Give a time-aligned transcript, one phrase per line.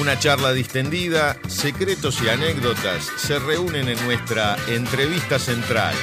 [0.00, 5.94] Una charla distendida, secretos y anécdotas se reúnen en nuestra entrevista central.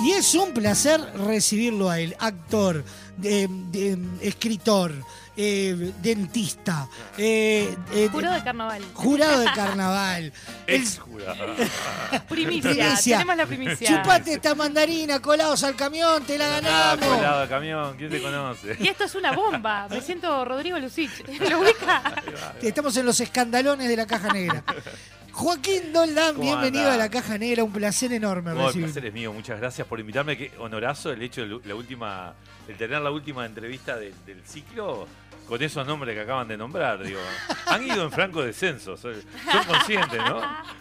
[0.00, 2.84] Y es un placer recibirlo a él, actor,
[3.16, 4.92] de- escritor,
[5.40, 8.82] eh, dentista, eh, eh, Jurado de carnaval.
[8.92, 10.32] jurado de carnaval.
[10.66, 11.54] El- Ex jurado.
[12.28, 12.70] Primicia.
[12.72, 13.18] Primicia.
[13.18, 13.88] Tenemos la primicia.
[14.02, 17.16] Chupate esta mandarina, colados al camión, te la Ah, ganamos.
[17.16, 18.76] colado de camión, ¿quién te conoce?
[18.80, 19.86] Y esto es una bomba.
[19.90, 21.10] Me siento Rodrigo Lucich.
[21.48, 22.02] ¿Lo ubica?
[22.60, 24.64] Estamos en los escandalones de la caja negra.
[25.30, 26.94] Joaquín Doldán, ¿Cómo bienvenido anda?
[26.94, 30.00] a la caja negra, un placer enorme No, el placer es mío, muchas gracias por
[30.00, 30.36] invitarme.
[30.36, 32.34] Qué honorazo el hecho de la última,
[32.66, 35.06] el tener la última entrevista de- del ciclo
[35.48, 37.02] con esos nombres que acaban de nombrar.
[37.02, 37.20] Digo,
[37.66, 39.14] han ido en franco descenso, son,
[39.66, 40.40] conscientes, ¿no?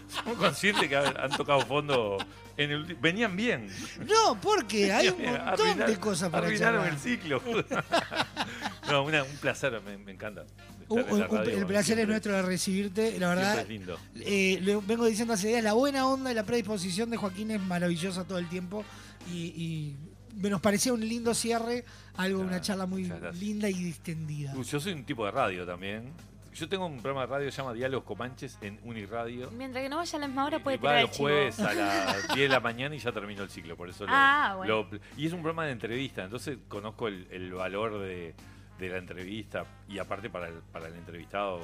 [0.10, 2.18] Son conscientes que han tocado fondo.
[2.58, 3.70] En el, venían bien.
[4.00, 7.42] No, porque hay un montón de cosas para Arruinaron el ciclo.
[8.90, 10.44] no, una- un placer, me, me encanta.
[10.90, 13.60] Un- un- radio, el placer siempre- es nuestro de recibirte, la verdad.
[13.60, 14.00] Es lindo.
[14.16, 18.24] Eh, vengo diciendo hace días, la buena onda y la predisposición de Joaquín es maravillosa
[18.26, 18.84] todo el tiempo
[19.32, 19.96] y,
[20.38, 21.84] nos parecía un lindo cierre,
[22.16, 24.54] algo, una Ah, charla muy linda y distendida.
[24.56, 26.12] Uh, Yo soy un tipo de radio también.
[26.54, 29.52] Yo tengo un programa de radio que se llama Diálogos Comanches en Uniradio.
[29.52, 32.28] Mientras que no vaya a la misma hora, puede tirar va el jueves a las
[32.34, 34.88] 10 de la mañana y ya terminó el ciclo, por eso lo- Ah, bueno.
[34.92, 38.34] lo- Y es un programa de entrevista, entonces conozco el, el valor de,
[38.80, 41.60] de la entrevista y aparte para el, para el entrevistado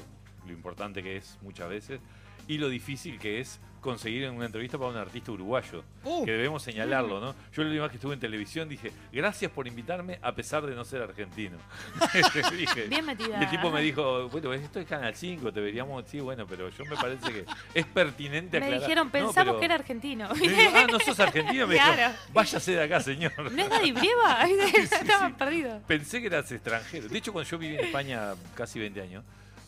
[0.46, 2.00] lo importante que es muchas veces
[2.48, 6.26] y lo difícil que es conseguir en una entrevista para un artista uruguayo, Oh.
[6.26, 7.36] que debemos señalarlo, ¿no?
[7.54, 10.74] Yo la última vez que estuve en televisión dije, gracias por invitarme a pesar de
[10.74, 11.58] no ser argentino.
[12.58, 13.38] Dije, Bien metida.
[13.40, 16.86] y el tipo me dijo, bueno, esto es Canal 5, deberíamos, sí, bueno, pero yo
[16.86, 18.80] me parece que es pertinente Me aclarar.
[18.88, 20.28] dijeron, No, pensamos pero- que era argentino.
[20.74, 21.68] Ah, ¿no sos argentino?
[21.68, 21.96] Me Claro.
[22.12, 23.32] dijo, váyase de acá, señor.
[23.52, 24.44] ¿No es Daddy Brieva?
[24.46, 25.36] Estaban sí.
[25.38, 25.82] perdidos.
[25.88, 27.08] Pensé que eras extranjero.
[27.08, 29.24] De hecho, cuando yo viví en España casi 20 años,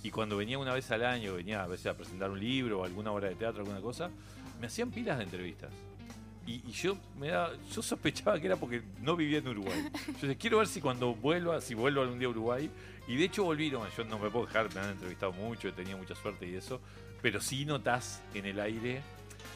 [0.08, 2.84] y cuando venía una vez al año, venía a veces a presentar un libro o
[2.86, 4.10] alguna obra de teatro, alguna cosa,
[4.60, 5.72] me hacían pilas de entrevistas.
[6.48, 9.90] Y, y yo me da, yo sospechaba que era porque no vivía en Uruguay.
[10.08, 12.70] Yo decía, quiero ver si cuando vuelva, si vuelvo algún día a Uruguay.
[13.08, 15.98] Y de hecho volvieron, yo no me puedo dejar, me han entrevistado mucho, he tenido
[15.98, 16.80] mucha suerte y eso,
[17.22, 19.02] pero sí notás en el aire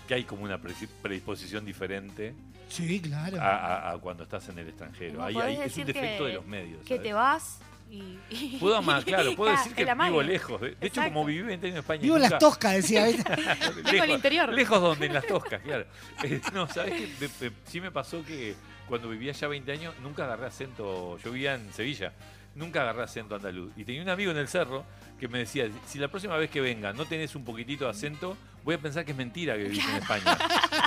[0.08, 2.34] que hay como una predi- predisposición diferente
[2.70, 3.40] Sí, claro.
[3.40, 5.24] a, a- a cuando estás en el extranjero.
[5.24, 6.82] Ahí- ahí es un defecto que- de los medios.
[6.82, 7.04] Que ¿sabes?
[7.04, 7.60] te vas
[7.90, 8.20] y...
[8.30, 10.62] y- Puedo amar, claro, puedo decir que el vivo lejos.
[10.62, 12.02] De, de hecho, como viví 20 años en España.
[12.02, 13.06] Vivo en las toscas, decía.
[13.92, 14.54] Vivo al interior.
[14.54, 15.86] Lejos donde, en las toscas, claro.
[16.24, 17.30] Eh, no, ¿sabes qué?
[17.42, 18.56] Me- sí me pasó que
[18.88, 21.18] cuando vivía ya 20 años, nunca agarré acento.
[21.24, 22.14] Yo vivía en Sevilla,
[22.56, 23.72] nunca agarré acento andaluz.
[23.78, 24.84] Y tenía un amigo en el cerro
[25.20, 28.36] que me decía: si la próxima vez que venga no tenés un poquitito de acento,
[28.64, 30.38] voy a pensar que es mentira que vivís en España.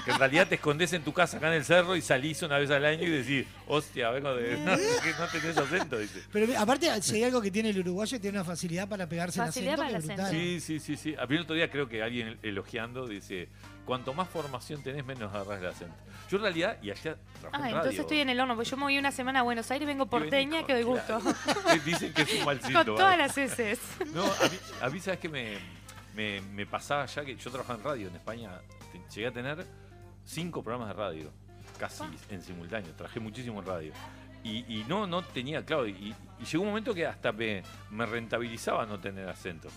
[0.04, 2.58] Que en realidad te escondés en tu casa acá en el cerro y salís una
[2.58, 4.56] vez al año y decís: hostia, vengo de.
[4.62, 6.22] No, que no tenés acento, dice.
[6.32, 9.74] Pero aparte, si hay algo que tiene el uruguayo, tiene una facilidad para pegarse Facilidad
[9.74, 10.16] el acento.
[10.16, 10.60] para el acento.
[10.60, 11.14] Sí, sí, sí, sí.
[11.18, 13.48] A mí el otro día creo que alguien elogiando dice,
[13.84, 15.94] cuanto más formación tenés, menos agarrás el acento.
[16.30, 17.16] Yo en realidad, y allá
[17.52, 18.00] Ah, en entonces radio.
[18.02, 20.64] estoy en el horno, porque yo me voy una semana a Buenos Aires, vengo porteña,
[20.64, 21.20] que doy gusto.
[21.20, 21.36] claro.
[21.84, 23.78] Dicen que es un mal Con todas las heces.
[24.14, 25.58] No, a mí, a mí sabes que me,
[26.14, 28.50] me, me pasaba ya que yo trabajaba en radio en España,
[28.92, 29.66] te- llegué a tener
[30.24, 31.30] cinco programas de radio,
[31.78, 33.92] casi en simultáneo, trabajé muchísimo en radio.
[34.44, 38.04] Y, y no, no tenía, claro, y, y llegó un momento que hasta me, me
[38.06, 39.68] rentabilizaba no tener acento,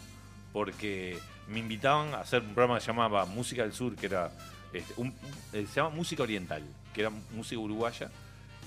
[0.51, 4.31] porque me invitaban a hacer un programa que se llamaba Música del Sur, que era,
[4.74, 5.13] este, un-
[5.53, 6.63] eh, se llama Música Oriental,
[6.94, 8.09] que era música uruguaya,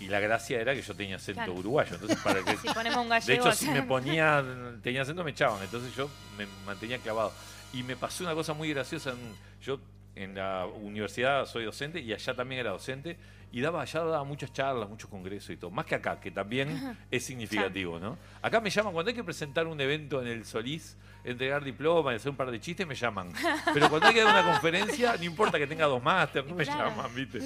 [0.01, 1.55] y la gracia era que yo tenía acento Claro.
[1.55, 4.45] uruguayo, entonces para que Si ponemos un de hecho, si me ponía,
[4.81, 5.61] tenía acento, me echaban.
[5.65, 7.33] Entonces yo me mantenía clavado.
[7.73, 9.15] Y me pasó una cosa muy graciosa.
[9.63, 9.79] Yo
[10.17, 13.17] en la universidad soy docente y allá también era docente.
[13.51, 15.71] Y daba, allá daba muchas charlas, muchos congresos y todo.
[15.71, 18.19] Más que acá, que también es significativo, ¿no?
[18.43, 22.17] Acá me llaman cuando hay que presentar un evento en el Solís, entregar diploma y
[22.17, 23.33] hacer un par de chistes, me llaman.
[23.73, 26.65] Pero cuando hay que dar una conferencia, no importa que tenga dos máster, no me
[26.65, 26.91] Claro.
[26.91, 27.41] llaman, ¿viste?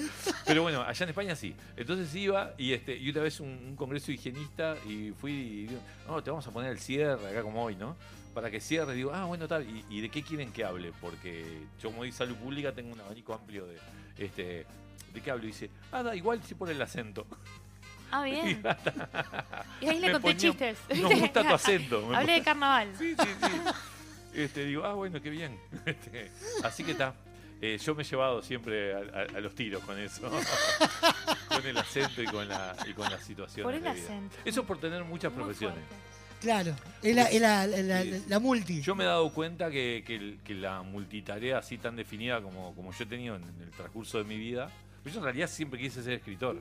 [0.45, 1.55] Pero bueno, allá en España sí.
[1.77, 5.79] Entonces iba y este y una vez un, un congreso higienista y fui y digo,
[6.05, 7.95] no, te vamos a poner el cierre acá como hoy, ¿no?
[8.33, 10.91] Para que cierre, digo, ah, bueno, tal, ¿y, y de qué quieren que hable?
[10.99, 11.45] Porque
[11.81, 13.77] yo como di salud pública tengo un abanico amplio de,
[14.17, 14.65] este,
[15.13, 15.43] ¿de qué hablo?
[15.43, 17.27] Y dice, ah, da igual si por el acento.
[18.11, 18.63] Ah, bien.
[19.81, 20.77] Y ahí le conté ponía, chistes.
[20.99, 22.15] Nos gusta tu acento.
[22.15, 22.93] Hablé de carnaval.
[22.97, 23.51] Sí, sí, sí.
[24.33, 25.59] Este, digo, ah, bueno, qué bien.
[25.85, 26.31] Este,
[26.63, 27.13] así que está.
[27.61, 30.27] Eh, yo me he llevado siempre a, a- a los tiros con eso.
[31.47, 33.63] con el acento y con la, y con las situaciones.
[33.63, 34.03] Por el de vida.
[34.05, 34.35] acento.
[34.43, 35.77] Eso por tener muchas Muy profesiones.
[35.85, 36.12] fuerte.
[36.43, 38.23] Claro, es la, es la, la- Sí.
[38.27, 38.81] la multi.
[38.81, 42.91] Yo me he dado cuenta que, que que la multitarea así tan definida como, como
[42.91, 44.69] yo he tenido en el transcurso de mi vida,
[45.05, 46.59] yo en realidad siempre quise ser escritor.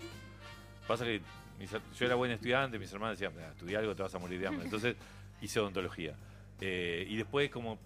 [0.87, 1.21] Pasa que
[1.59, 4.41] mis yo era buen estudiante, mis hermanos decían, "Ah, estudia algo, te vas a morir
[4.41, 4.65] de hambre.
[4.65, 4.97] Entonces
[5.43, 6.15] hice odontología.
[6.61, 7.79] Eh, y después como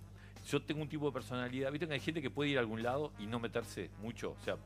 [0.49, 2.83] yo tengo un tipo de personalidad, viste que hay gente que puede ir a algún
[2.83, 4.37] lado y no meterse mucho.
[4.39, 4.57] O sea,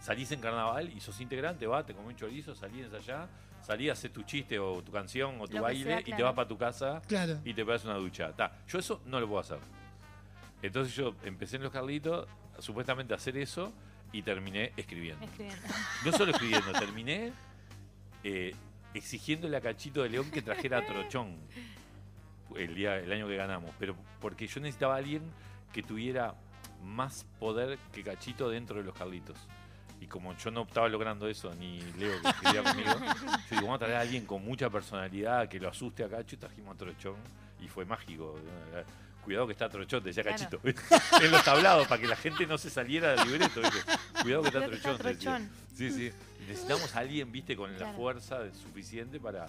[0.00, 3.28] salís en carnaval y sos integrante, va, te comés un chorizo, salís allá,
[3.68, 6.10] salís, haces tu chiste o tu canción o tu Lo que baile sea, y te
[6.10, 6.24] claro.
[6.24, 7.38] vas para tu casa Claro.
[7.44, 8.32] y te pegas una ducha.
[8.34, 9.58] Ta, yo eso no lo puedo hacer.
[10.62, 12.26] Entonces yo empecé en Los Carlitos,
[12.58, 13.72] supuestamente a hacer eso,
[14.10, 15.24] y terminé escribiendo.
[15.24, 15.62] Escribiendo.
[16.04, 17.32] No solo escribiendo, terminé
[18.24, 18.54] eh,
[18.94, 21.36] exigiéndole a Cachito de León que trajera a Trochón
[22.56, 23.70] el, día, el año que ganamos.
[23.78, 25.22] Pero porque yo necesitaba a alguien
[25.72, 26.34] que tuviera
[26.82, 29.36] más poder que Cachito dentro de Los Carlitos.
[30.00, 33.74] Y como yo no estaba logrando eso, ni Leo que escribía conmigo, yo digo, vamos
[33.76, 36.78] a traer a alguien con mucha personalidad que lo asuste a Cacho y trajimos a
[36.78, 37.16] Trochón
[37.60, 38.38] y fue mágico.
[39.24, 40.38] Cuidado que está Trochón, decía Claro.
[40.38, 40.60] Cachito.
[41.24, 43.60] en los tablados, para que la gente no se saliera del libreto.
[43.60, 43.80] ¿viste?
[44.22, 44.98] Cuidado que está Trochón.
[44.98, 45.50] Trochón.
[45.74, 46.10] Sí, sí.
[46.46, 49.46] Necesitamos a alguien, viste, con la fuerza suficiente para.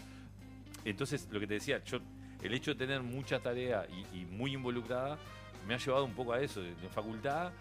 [0.84, 2.00] Entonces, lo que te decía, yo,
[2.42, 5.18] el hecho de tener mucha tarea y, y muy involucrada
[5.68, 6.62] me ha llevado un poco a eso.
[6.62, 7.52] En facultad,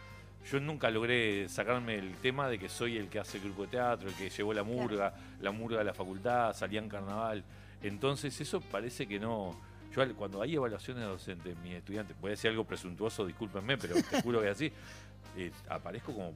[0.50, 3.68] yo nunca logré sacarme el tema de que soy el que hace el grupo de
[3.68, 7.44] teatro, el que llevó la murga, la murga de la facultad, salía en carnaval.
[7.82, 9.54] Entonces, eso parece que no.
[9.94, 14.22] Yo, cuando hay evaluaciones de docentes, mis estudiantes, puede decir algo presuntuoso, discúlpenme, pero te
[14.22, 14.72] juro que así.
[15.36, 16.34] eh, aparezco como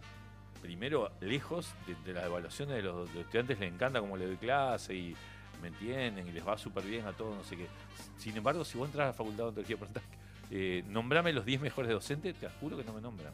[0.61, 4.27] primero lejos de, de las evaluaciones de los, de los estudiantes, les encanta como le
[4.27, 5.17] doy clase y
[5.61, 7.67] me entienden y les va súper bien a todos, no sé qué.
[8.19, 10.03] Sin embargo, si vos entras a la facultad de preguntás,
[10.51, 13.33] eh, nombrame los 10 mejores docentes, te juro que no me nombran.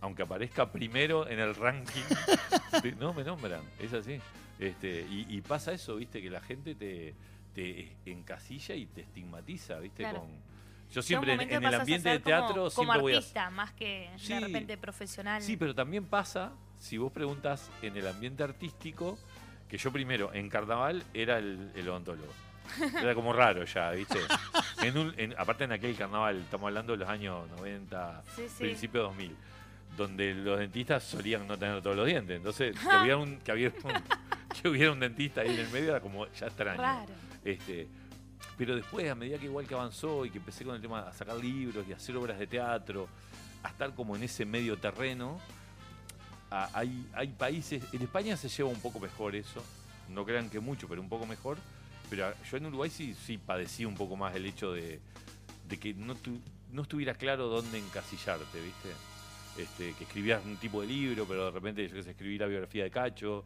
[0.00, 2.02] Aunque aparezca primero en el ranking,
[2.82, 4.20] te- no me nombran, es así.
[4.58, 7.14] Este, y, y pasa eso, viste, que la gente te,
[7.54, 10.20] te encasilla y te estigmatiza, viste, Claro.
[10.20, 10.56] con.
[10.92, 13.72] Yo siempre en, el ambiente de ser como- teatro como, siempre voy a artista, más
[13.72, 14.34] que Sí.
[14.34, 15.42] de repente profesional.
[15.42, 19.18] Sí, pero también pasa, si vos preguntas en el ambiente artístico,
[19.68, 22.32] que yo primero, en carnaval, era el, el odontólogo.
[23.00, 24.18] Era como raro ya, ¿viste?
[24.82, 28.54] En un, en- aparte en aquel carnaval, estamos hablando de los años 90, Sí, sí.
[28.64, 29.36] principio 2000,
[29.96, 32.36] donde los dentistas solían no tener todos los dientes.
[32.36, 33.92] Entonces, que hubiera un, que hubiera un,
[34.62, 36.80] que hubiera un dentista ahí en el medio era como ya extraño.
[36.80, 37.12] Raro.
[37.44, 37.86] Este,
[38.58, 41.12] pero después, a medida que igual que avanzó y que empecé con el tema a
[41.12, 43.08] sacar libros y a hacer obras de teatro,
[43.62, 45.38] a estar como en ese medio terreno,
[46.50, 49.62] a- hay, hay países, en España se lleva un poco mejor eso,
[50.08, 51.58] no crean que mucho, pero un poco mejor,
[52.08, 55.00] pero yo en Uruguay sí, sí padecí un poco más el hecho de,
[55.68, 56.40] de que no, tu-
[56.72, 58.90] no estuviera claro dónde encasillarte, ¿viste?
[59.58, 62.46] Este, que escribías un tipo de libro, pero de repente yo que sé, escribí la
[62.46, 63.44] biografía de Cacho,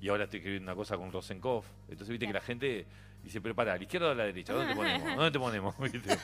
[0.00, 1.66] y ahora estoy escribiendo una cosa con Rosenkopf.
[1.88, 2.86] Entonces, viste que la gente
[3.22, 4.52] dice, pero para, ¿a la izquierda o a la derecha?
[4.52, 5.16] ¿Dónde te ponemos?
[5.16, 5.78] ¿Dónde te ponemos?
[5.92, 6.18] ¿Viste?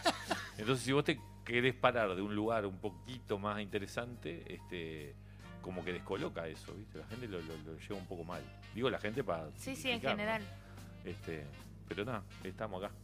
[0.56, 5.14] Entonces, si vos te querés parar de un lugar un poquito más interesante, este
[5.62, 6.98] como que descoloca eso, ¿viste?
[6.98, 8.40] La gente lo, lo- lo lleva un poco mal.
[8.74, 9.50] Digo la gente para.
[9.56, 10.40] Sí, sí, en general.
[11.04, 11.44] Este,
[11.86, 12.94] pero nada, estamos acá.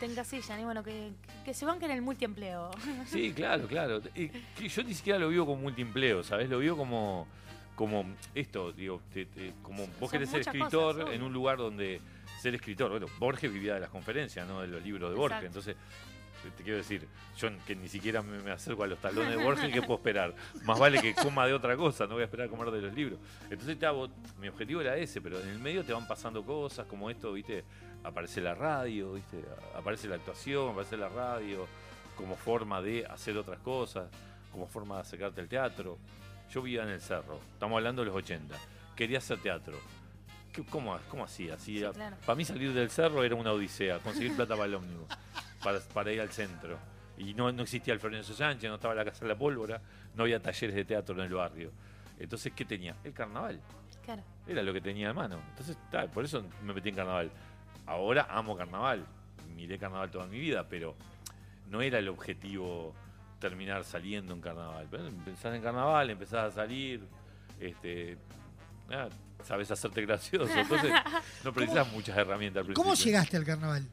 [0.00, 1.12] Tenga silla, y bueno, que,
[1.50, 2.70] que se banquen el multiempleo.
[3.06, 4.00] Sí, claro, claro.
[4.14, 6.48] Y yo ni siquiera lo vivo como multiempleo, ¿sabes?
[6.48, 7.26] Lo vivo como,
[7.74, 8.04] como
[8.36, 12.00] esto, digo, te- te- como vos Son querés ser escritor cosas, en un lugar donde
[12.40, 15.46] ser escritor, bueno, Borges vivía de las conferencias, no de los libros de Borges, Exacto.
[15.58, 15.76] entonces
[16.48, 17.06] te- quiero decir,
[17.36, 20.34] yo que ni siquiera me, me acerco a los talones de Borges, ¿qué puedo esperar?
[20.64, 22.94] Más vale que coma de otra cosa, no voy a esperar a comer de los
[22.94, 23.18] libros.
[23.50, 24.08] Entonces te hago-
[24.40, 27.64] mi objetivo era ese, pero en el medio te van pasando cosas como esto, ¿viste?
[28.02, 29.44] Aparece la radio, ¿viste?
[29.76, 31.66] Aparece la actuación, aparece la radio,
[32.16, 34.08] como forma de hacer otras cosas,
[34.52, 35.98] como forma de acercarte al teatro.
[36.50, 38.56] Yo vivía en el cerro, estamos hablando de los 80,
[38.96, 39.78] quería hacer teatro.
[40.52, 41.56] ¿Qué- ¿Cómo, cómo hacía?
[41.58, 42.16] Sí, claro.
[42.26, 45.06] Para mí salir del cerro era una odisea, conseguir plata para el ómnibus,
[45.62, 46.78] para, para ir al centro.
[47.18, 49.80] Y no, no existía el Florencio Sánchez, no estaba la Casa de la Pólvora,
[50.14, 51.70] no había talleres de teatro en el barrio.
[52.18, 52.96] Entonces, ¿qué tenía?
[53.04, 53.60] El carnaval.
[54.04, 54.22] Claro.
[54.46, 55.40] Era lo que tenía a mano.
[55.50, 57.30] Entonces, ta, por eso me metí en carnaval.
[57.86, 59.04] Ahora amo carnaval.
[59.54, 60.94] Miré carnaval toda mi vida, pero
[61.68, 62.94] no era el objetivo
[63.38, 64.86] terminar saliendo en carnaval.
[64.90, 67.02] Pero empezás en carnaval, empezás a salir,
[67.58, 68.16] este,
[68.88, 69.08] nada,
[69.42, 70.52] sabes hacerte gracioso.
[70.54, 70.92] Entonces,
[71.44, 73.86] no precisas muchas herramientas al ¿Cómo llegaste al carnaval?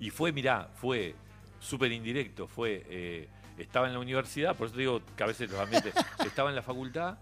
[0.00, 1.14] Y fue, mirá, fue
[1.60, 2.48] súper indirecto.
[2.48, 3.28] Fue, eh,
[3.58, 5.94] estaba en la universidad, por eso te digo que a veces los ambientes.
[6.26, 7.18] estaba en la facultad,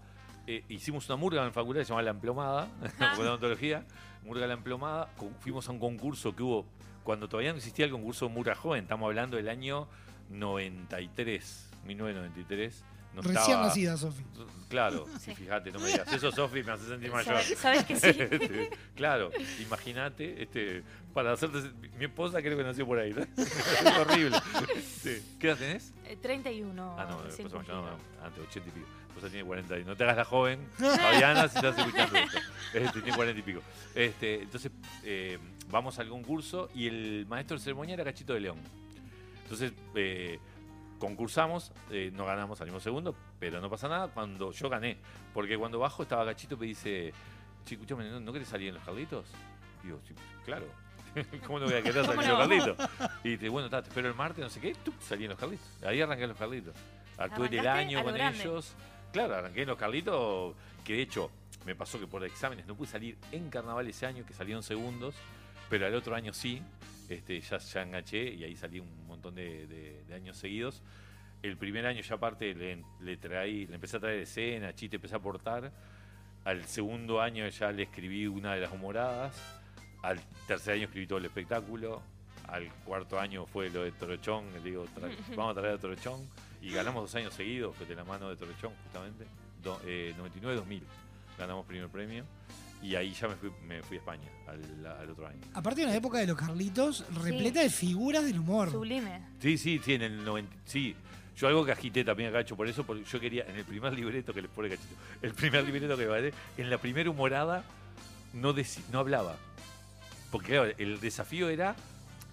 [0.47, 2.67] eh, hicimos una murga en la facultad, se llamaba La Emplomada,
[3.15, 3.85] con odontología,
[4.23, 5.09] murga La Emplomada.
[5.41, 6.65] fuimos a un concurso que hubo
[7.03, 9.87] cuando todavía no existía el concurso de Murga Joven, estamos hablando del año
[10.29, 12.83] 93, 1993.
[13.21, 14.23] No Recién estaba- nacida, Sofi.
[14.69, 15.33] Claro, Sí.
[15.33, 17.41] fíjate, no me digas eso, Sofi, me hace sentir mayor.
[17.41, 18.07] ¿Sabes, que sí?
[18.19, 20.83] Este, claro, imagínate, este,
[21.13, 21.59] para hacerte.
[21.97, 23.21] Mi esposa creo que nació por ahí, ¿no?
[23.43, 24.37] es horrible.
[25.01, 25.35] Sí.
[25.39, 25.91] ¿Qué edad tenés?
[26.05, 26.95] Eh, 31.
[26.99, 27.87] Ah, no, después no, no,
[28.23, 28.87] antes, 80 y pico.
[29.09, 29.87] Esposa tiene 40 años.
[29.87, 32.37] No te hagas la joven, Fabiana, si estás escuchando esto.
[32.73, 33.61] Este, tiene 40 y pico.
[33.95, 34.71] Este, entonces,
[35.03, 35.39] eh,
[35.71, 38.59] vamos a algún curso y el maestro de ceremonia era Cachito de León.
[39.43, 40.39] Entonces, eh,
[40.99, 44.97] concursamos, eh, no ganamos, salimos segundo, pero no pasa nada cuando yo gané.
[45.33, 47.13] Porque cuando bajo estaba Cachito y me dice,
[47.65, 49.25] escúchame, ¿no, ¿no querés salir en los Carlitos?
[49.83, 50.13] Y digo, sí,
[50.45, 50.65] claro.
[51.47, 52.39] ¿Cómo no voy a querer salir en los.
[52.39, 52.89] Carlitos?
[53.23, 55.39] Y dice, bueno, ta, te espero el martes, no sé qué, tú salí en los
[55.39, 55.67] Carlitos.
[55.83, 56.75] Ahí arranqué en los Carlitos.
[57.17, 58.41] Actué el año con grande.
[58.41, 58.75] ellos.
[59.11, 61.31] Claro, arranqué en los Carlitos, que de hecho
[61.65, 65.15] me pasó que por exámenes no pude salir en carnaval ese año, que salieron segundos,
[65.69, 66.61] pero al otro año sí,
[67.09, 70.81] este, ya, ya enganché y ahí salí un montón de, de- de años seguidos.
[71.41, 75.15] El primer año ya aparte le, le traí, le empecé a traer escena, chiste, empecé
[75.15, 75.71] a aportar.
[76.45, 79.35] Al segundo año ya le escribí una de las humoradas.
[80.01, 82.01] Al tercer año escribí todo el espectáculo.
[82.47, 84.51] Al cuarto año fue lo de Torochón.
[84.53, 84.85] Le digo,
[85.35, 86.27] vamos a traer a Torochón.
[86.61, 89.25] Y ganamos dos años seguidos, de la mano de Torochón, justamente.
[89.63, 90.81] Do- eh, 99-2000
[91.37, 92.25] ganamos primer premio.
[92.81, 95.39] Y ahí ya me fui, me fui a España al, al otro año.
[95.53, 98.71] Aparte de una época de los Carlitos repleta de figuras del humor.
[98.71, 99.21] Sublime.
[99.41, 100.55] Sí, sí, sí, en el 90.
[100.65, 100.95] Sí,
[101.35, 103.93] yo algo que agité también acá, hecho por eso, porque yo quería, en el primer
[103.93, 107.63] libreto que les pone cachito, el primer libreto que vale, en la primera humorada
[108.33, 109.35] no, deci- no hablaba.
[110.31, 111.75] Porque claro, el desafío era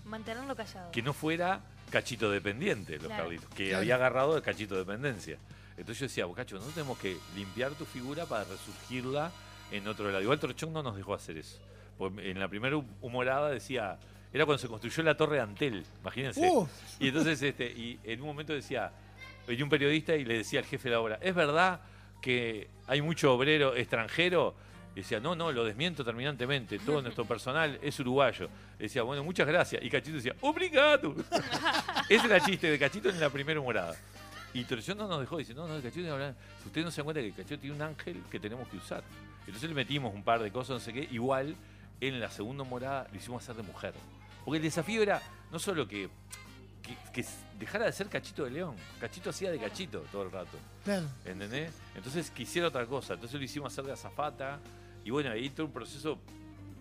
[0.04, 0.90] Mantenerlo callado.
[0.92, 1.60] que no fuera
[1.90, 3.24] cachito dependiente, los Claro.
[3.24, 3.78] Carlitos, que Claro.
[3.78, 5.38] había agarrado de cachito dependencia.
[5.76, 9.30] Entonces yo decía, Bocacho, nosotros tenemos que limpiar tu figura para resurgirla
[9.70, 10.22] en otro lado.
[10.22, 11.58] Igual Torchón no nos dejó hacer eso.
[11.98, 13.98] Porque en la primera humorada decía,
[14.32, 16.48] era cuando se construyó la torre de Antel, imagínense.
[16.48, 16.68] Uh,
[17.00, 18.92] Y entonces, este, y en un momento decía,
[19.46, 21.80] venía un periodista y le decía al jefe de la obra, ¿es verdad
[22.20, 24.54] que hay mucho obrero extranjero?
[24.94, 28.48] Y decía, no, no, lo desmiento terminantemente, todo nuestro personal es uruguayo.
[28.78, 29.82] Y decía, bueno, muchas gracias.
[29.82, 31.14] Y Cachito decía, obrigado.
[32.08, 33.94] Ese era el chiste de Cachito en la primera humorada.
[34.54, 36.16] Y Torchón no nos dejó, dice, no, no, Cachito.
[36.62, 39.04] Si ustedes no se dan cuenta que Cachito tiene un ángel que tenemos que usar.
[39.46, 41.08] Entonces le metimos un par de cosas, no sé qué.
[41.10, 41.54] Igual,
[42.00, 43.94] en la segunda morada lo hicimos hacer de mujer.
[44.44, 46.08] Porque el desafío era no solo que,
[46.82, 47.24] que, que
[47.58, 48.74] dejara de ser Cachito de León.
[49.00, 50.58] Cachito hacía de Cachito todo el rato.
[50.84, 51.06] claro.
[51.24, 51.72] ¿Entendés?
[51.94, 53.14] Entonces quisiera otra cosa.
[53.14, 54.58] Entonces lo hicimos hacer de azafata.
[55.04, 56.18] Y bueno, ahí todo un proceso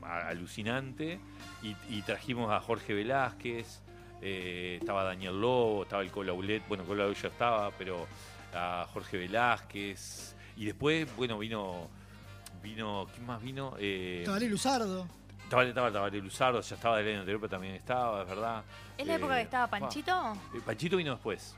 [0.01, 1.19] alucinante.
[1.63, 3.81] Y, y trajimos a Jorge Velázquez.
[4.21, 6.67] eh, estaba Daniel Lobo, estaba el Colaulet.
[6.67, 8.07] Bueno, Colaulet ya estaba, pero
[8.53, 10.35] a Jorge Velázquez.
[10.57, 11.89] Y después, bueno, vino.
[12.65, 13.07] Vino.
[13.13, 13.75] ¿Quién más vino?
[13.79, 15.07] Eh, Tabaré Luzardo.
[15.43, 18.63] estaba, estaba Tabaré Luzardo, ya estaba del año anterior, pero también estaba, es verdad.
[18.97, 19.79] ¿Es la Eh, época que estaba pa.
[19.79, 20.33] Panchito?
[20.55, 21.55] Eh, Panchito vino después.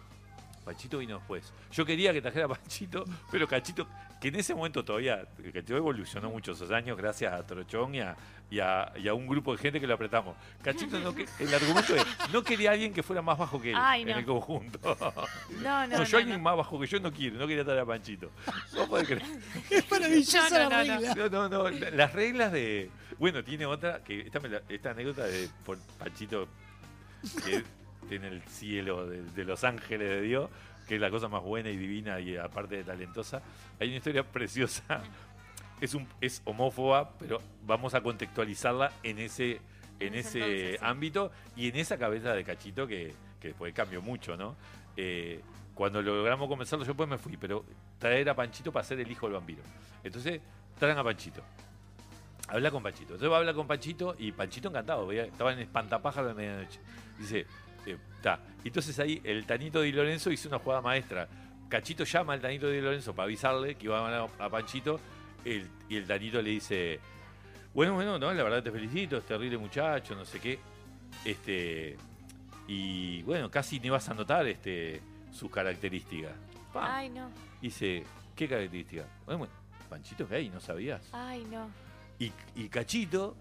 [0.65, 1.53] Panchito vino después.
[1.71, 3.87] Yo quería que trajera a Panchito, pero Cachito,
[4.19, 8.15] que en ese momento todavía, Cachito evolucionó muchos esos años gracias a Trochón y a,
[8.49, 10.35] y a- y a un grupo de gente que lo apretamos.
[10.63, 13.77] Cachito, no que- el argumento es, no quería alguien que fuera más bajo que él
[13.79, 14.79] Ay, en el conjunto.
[14.81, 15.11] No,
[15.61, 16.03] no, No, no.
[16.03, 16.43] yo alguien no.
[16.43, 18.31] más bajo que yo no quiero, no quería traer a Panchito.
[18.73, 19.23] No podés creer.
[19.69, 20.99] Es maravillosa No, no, la no, no.
[20.99, 21.15] regla.
[21.15, 21.69] No, no, no.
[21.69, 22.89] la- Las reglas de.
[23.19, 26.47] Bueno, tiene otra, que esta, me la- esta anécdota de por Panchito,
[27.45, 27.63] que
[28.09, 30.49] tiene el cielo de, de los ángeles de Dios,
[30.87, 33.41] que es la cosa más buena y divina y aparte de talentosa.
[33.79, 34.83] Hay una historia preciosa.
[35.79, 39.61] Es, un, es homófoba, pero vamos a contextualizarla en ese,
[39.99, 44.35] en ese entonces, ámbito y en esa cabeza de cachito que, que después cambió mucho,
[44.35, 44.55] ¿no?
[44.95, 45.39] Eh,
[45.75, 47.63] cuando logramos convencerlo, yo después me fui, pero
[47.99, 49.61] traer a Panchito para ser el hijo del vampiro.
[50.03, 50.41] Entonces,
[50.79, 51.43] traen a Panchito.
[52.47, 53.13] Habla con Panchito.
[53.13, 55.11] Entonces va a hablar con Panchito y Panchito encantado.
[55.11, 56.79] Estaba en espantapájaro de medianoche.
[57.19, 57.45] Dice,
[57.91, 58.39] está.
[58.63, 61.27] Entonces ahí el Tanito Di Lorenzo hizo una jugada maestra.
[61.69, 64.99] Cachito llama al Tanito Di Lorenzo para avisarle que iba a ganar a Panchito.
[65.45, 66.99] el- y el Tanito le dice,
[67.73, 70.59] bueno, bueno, no, la verdad te felicito, es terrible muchacho, no sé qué.
[71.23, 71.95] Este.
[72.67, 75.01] Y bueno, casi ni vas a notar este,
[75.31, 76.33] sus características.
[76.73, 77.29] Ay, no.
[77.61, 78.03] Dice,
[78.35, 79.05] ¿qué características?
[79.25, 79.53] Bueno, bueno,
[79.89, 81.01] Panchito es gay, no sabías.
[81.13, 81.69] Ay, no.
[82.19, 83.37] Y, y Cachito,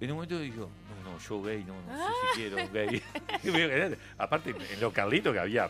[0.00, 0.70] en un momento dijo,
[1.04, 3.02] no, no, yo gay, no, no sé si quiero gay.
[4.18, 5.68] Aparte, en los Carlitos que había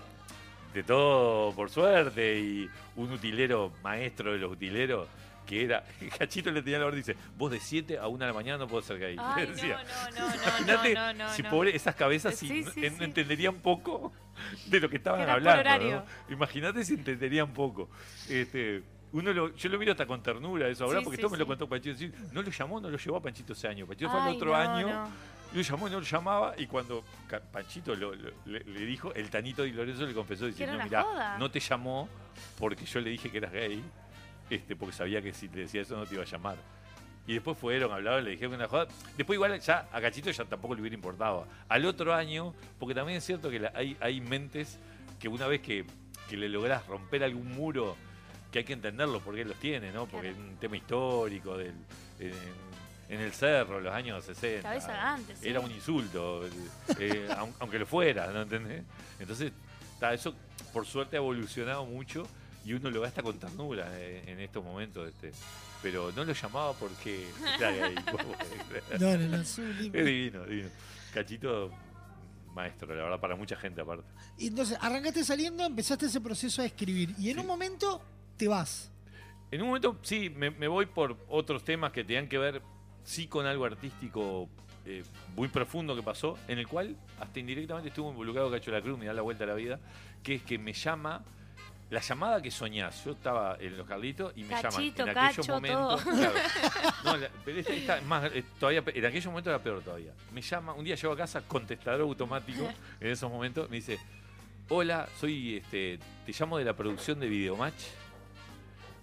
[0.74, 5.08] de todo por suerte y un utilero maestro de los utileros
[5.46, 5.82] que era,
[6.18, 8.68] Cachito le tenía la orden, dice, vos de 7 a 1 de la mañana no
[8.68, 9.16] podés ser gay.
[9.18, 9.82] Ay, decía.
[9.82, 11.50] no, no, no, no, Imagínate no, no, si no.
[11.50, 13.04] pobre esas cabezas Sí, no- sí, en- sí.
[13.04, 14.12] entenderían poco
[14.66, 15.90] de lo que estaban Era hablando.
[15.90, 16.04] ¿no?
[16.34, 17.88] Imagínate si entenderían poco.
[18.28, 18.82] Este,
[19.12, 21.38] uno lo- yo lo miro hasta con ternura eso ahora, Sí, porque sí, esto me
[21.38, 22.16] lo contó Panchito.
[22.32, 23.86] No lo llamó, no lo llevó a Panchito ese año.
[23.86, 25.08] Panchito fue al otro no, año, no.
[25.54, 27.02] lo llamó, no lo llamaba, y cuando
[27.52, 31.38] Panchito lo- lo- le, le dijo, el Tanito y Lorenzo le confesó diciendo, joda".
[31.38, 32.08] no te llamó
[32.58, 33.82] porque yo le dije que eras gay,
[34.50, 36.56] este, porque sabía que si te decía eso no te iba a llamar.
[37.26, 38.86] Y después fueron, hablaron, le dijeron una joda.
[39.18, 41.46] Después igual ya a Cachito ya tampoco le hubiera importado.
[41.68, 44.78] Al otro año, porque también es cierto que la- hay, hay mentes
[45.20, 45.84] que una vez que,
[46.30, 47.96] que le lográs romper algún muro
[48.50, 50.06] que hay que entenderlo porque él los tiene, ¿no?
[50.06, 50.44] Porque Claro.
[50.44, 51.74] es un tema histórico del,
[52.18, 52.32] en,
[53.10, 54.62] en el cerro, los años 60.
[54.62, 55.48] Cabeza antes, sí.
[55.48, 56.46] Era un insulto,
[56.98, 58.82] eh, aun- aunque lo fuera, ¿no entendés?
[59.18, 59.52] Entonces,
[60.00, 60.34] ta, eso
[60.72, 62.26] por suerte ha evolucionado mucho
[62.64, 65.08] y uno lo gasta con ternura eh, en estos momentos.
[65.08, 65.32] Este,
[65.82, 67.28] pero no lo llamaba porque
[67.58, 67.94] gay.
[68.98, 69.56] No, no, no, es
[69.92, 70.68] divino, divino.
[71.14, 71.70] Cachito,
[72.54, 74.04] maestro, la verdad, para mucha gente aparte.
[74.36, 77.14] Y entonces, arrancaste saliendo, empezaste ese proceso a escribir.
[77.18, 77.40] Y en Sí.
[77.40, 78.02] un momento
[78.38, 78.90] te vas.
[79.50, 82.62] En un momento, sí, me, me voy por otros temas que tenían que ver,
[83.04, 84.48] sí, con algo artístico
[84.86, 85.02] eh,
[85.36, 88.98] muy profundo que pasó, en el cual hasta indirectamente estuvo involucrado Cacho de la Cruz,
[88.98, 89.80] me da la vuelta a la vida,
[90.22, 91.22] que es que me llama,
[91.90, 93.02] la llamada que soñás.
[93.06, 96.04] Yo estaba en los Carlitos y me Cachito, llaman en aquellos Cacho, momentos.
[96.04, 96.12] todo.
[96.14, 96.38] claro.
[97.04, 100.12] No, la- pero esta, esta es más, eh, todavía, en aquellos momentos era peor todavía.
[100.32, 102.68] Me llama, un día llego a casa, contestador automático,
[103.00, 103.98] en esos momentos, me dice,
[104.68, 107.82] hola, soy, este, te llamo de la producción de Videomatch.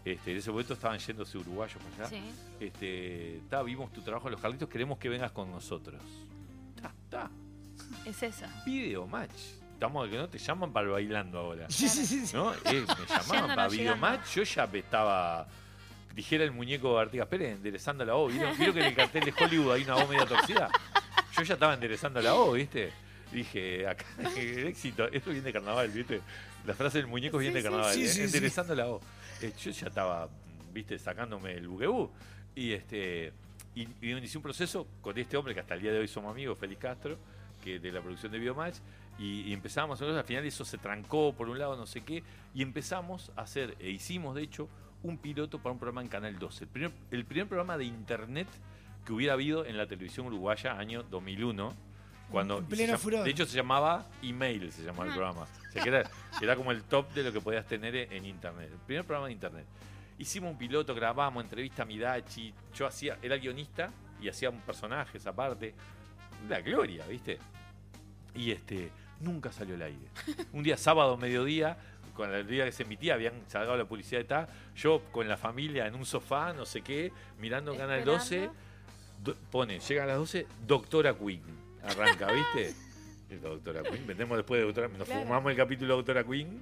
[0.06, 2.18] Este, en ese momento estaban yéndose uruguayos para allá.
[2.18, 2.24] Sí.
[2.60, 6.00] Este, ta, vimos tu trabajo en los Carlitos, queremos que vengas con nosotros.
[6.80, 7.32] Ta, ta,
[8.06, 8.48] Es esa.
[8.64, 9.32] video match.
[9.74, 11.66] Estamos que no te llaman para el bailando ahora.
[11.70, 12.28] Sí, sí, sí.
[12.28, 12.36] sí.
[12.36, 12.54] ¿No?
[12.54, 15.48] Eh, me llamaban para video match, yo ya estaba.
[16.14, 18.28] Dijera el muñeco de Artigas Pérez, enderezando la O.
[18.28, 20.70] ¿Vieron, ¿Vieron que en el cartel de Hollywood hay una O media torcida?
[21.36, 22.94] Yo ya estaba enderezando la O, ¿viste?
[23.32, 24.06] Dije, acá
[24.38, 26.22] el éxito, esto viene de carnaval, ¿viste?
[26.66, 28.08] La frase del muñeco viene de sí, carnaval, sí, ¿eh?
[28.08, 28.22] sí, sí.
[28.24, 29.02] enderezando la O.
[29.42, 30.30] Eh, yo ya estaba,
[30.74, 30.98] ¿viste?
[31.00, 32.10] Sacándome el buquebú.
[32.56, 33.34] Y este.
[33.75, 36.58] Y, inicié un proceso con este hombre que hasta el día de hoy somos amigos,
[36.58, 37.18] Félix Castro,
[37.63, 38.77] que de la producción de Biomatch.
[39.20, 42.24] Y, y empezamos, nosotros, al final eso se trancó por un lado, no sé qué,
[42.54, 44.70] y empezamos a hacer, e hicimos de hecho,
[45.04, 46.63] un piloto para un programa en Canal 12.
[46.65, 48.48] El primer, el primer programa de internet
[49.06, 51.74] que hubiera habido en la televisión uruguaya, año 2001.
[52.32, 53.24] Cuando, En y pleno llam- furor.
[53.24, 55.41] De hecho, se llamaba Email, se llamaba el programa.
[55.44, 56.10] O sea, que era,
[56.41, 58.70] era como el top de lo que podías tener en internet.
[58.72, 59.65] El primer programa de internet.
[60.17, 62.53] Hicimos un piloto, grabamos, entrevista a Midachi.
[62.74, 63.91] Yo hacía, era guionista
[64.22, 65.74] y hacía un personaje esa parte.
[66.50, 67.38] La gloria, ¿viste?
[68.33, 70.07] Y este, nunca salió al aire.
[70.53, 71.77] Un día sábado, mediodía,
[72.14, 74.48] con el día que se emitía, habían sacado la publicidad de tal.
[74.75, 78.35] Yo con la familia en un sofá, no sé qué, mirando Canal 12.
[78.35, 78.55] Esperando.
[79.24, 81.42] do- pone, llega a las 12, Doctora Queen.
[81.88, 82.74] Arranca, ¿viste?
[83.30, 84.06] El Doctora Queen.
[84.08, 85.24] Vendemos después de Doctora Nos Claro.
[85.24, 86.62] fumamos el capítulo de Doctora Queen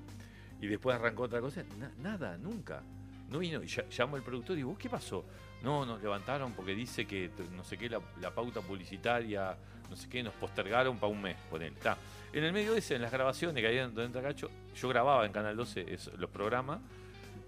[0.62, 1.64] y después arrancó otra cosa.
[1.80, 2.82] Na- nada, nunca.
[3.30, 3.62] No vino.
[3.64, 5.26] Y llamo al productor y digo, ¿vos qué pasó?
[5.62, 9.56] No, nos levantaron porque dice que no sé qué, la, la pauta publicitaria,
[9.90, 11.74] no sé qué, nos postergaron para un mes, ponele.
[11.76, 11.98] Está.
[12.34, 15.26] En el medio de ese, en las grabaciones que había donde entra Cacho, yo grababa
[15.26, 16.80] en Canal 12 eso- los programas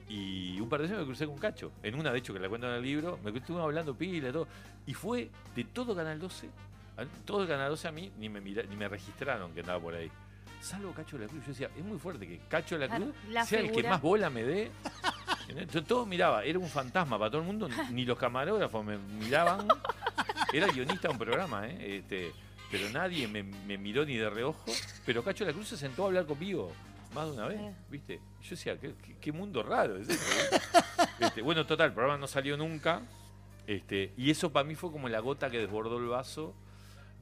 [0.08, 1.72] y un par de veces me crucé con Cacho.
[1.84, 4.32] En una, de hecho, que la cuento en el libro, me estuve hablando pila y
[4.32, 4.48] todo.
[4.86, 6.50] Y fue de todo Canal 12,
[6.98, 9.80] a- todo el Canal 12 a mí, ni me, mira- ni me registraron que andaba
[9.80, 10.12] por ahí.
[10.62, 11.44] Salvo Cacho de la Cruz.
[11.44, 14.02] Yo decía, es muy fuerte que Cacho de la Cruz la sea el que más
[14.02, 14.72] bola me dé.
[15.50, 19.68] Entonces todo miraba, era un fantasma para todo el mundo, ni los camarógrafos me miraban.
[20.52, 21.98] Era guionista de un programa, ¿eh?
[21.98, 22.32] Este,
[22.72, 24.66] pero nadie me, me miró ni de reojo.
[25.06, 26.72] Pero Cacho de la Cruz se sentó a hablar conmigo
[27.14, 27.60] más de una vez.
[27.90, 28.20] ¿viste?
[28.42, 30.60] Yo decía, qué, mundo raro es este, ¿eh?
[31.20, 33.02] Este, bueno, total, el programa no salió nunca.
[33.68, 36.56] Este, y eso para mí fue como la gota que desbordó el vaso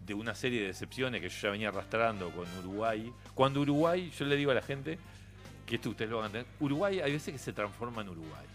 [0.05, 3.11] de una serie de decepciones que yo ya venía arrastrando con Uruguay.
[3.33, 4.97] Cuando Uruguay, yo le digo a la gente,
[5.65, 8.45] que esto ustedes lo van a entender, Uruguay hay veces que se transforma en Uruguay.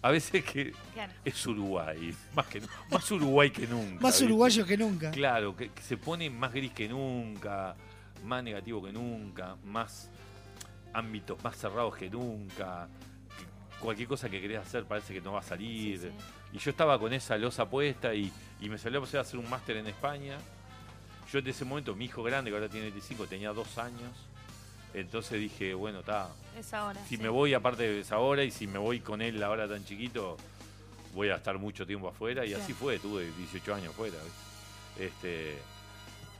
[0.00, 1.12] A veces que Claro.
[1.24, 4.00] es Uruguay, más, que, más Uruguay que nunca.
[4.00, 5.10] Más uruguayo que nunca.
[5.10, 7.74] Claro, que, que se pone más gris que nunca,
[8.24, 10.08] más negativo que nunca, más
[10.92, 12.88] ámbitos más cerrados que nunca.
[13.36, 15.98] que cualquier cosa que querés hacer parece que no va a salir.
[15.98, 16.14] Sí, sí.
[16.52, 19.48] Y yo estaba con esa losa puesta y, y me salió a de hacer un
[19.50, 20.38] máster en España.
[21.30, 24.10] Yo en ese momento, mi hijo grande, que ahora tiene 25, tenía dos años.
[24.94, 26.30] Entonces dije, bueno, está.
[26.58, 27.00] Es ahora.
[27.04, 27.22] Si sí.
[27.22, 30.38] me voy, aparte es ahora, y si me voy con él ahora tan chiquito,
[31.14, 32.44] voy a estar mucho tiempo afuera.
[32.44, 32.64] Y Claro.
[32.64, 34.16] así fue, tuve 18 años afuera.
[34.98, 35.58] Este,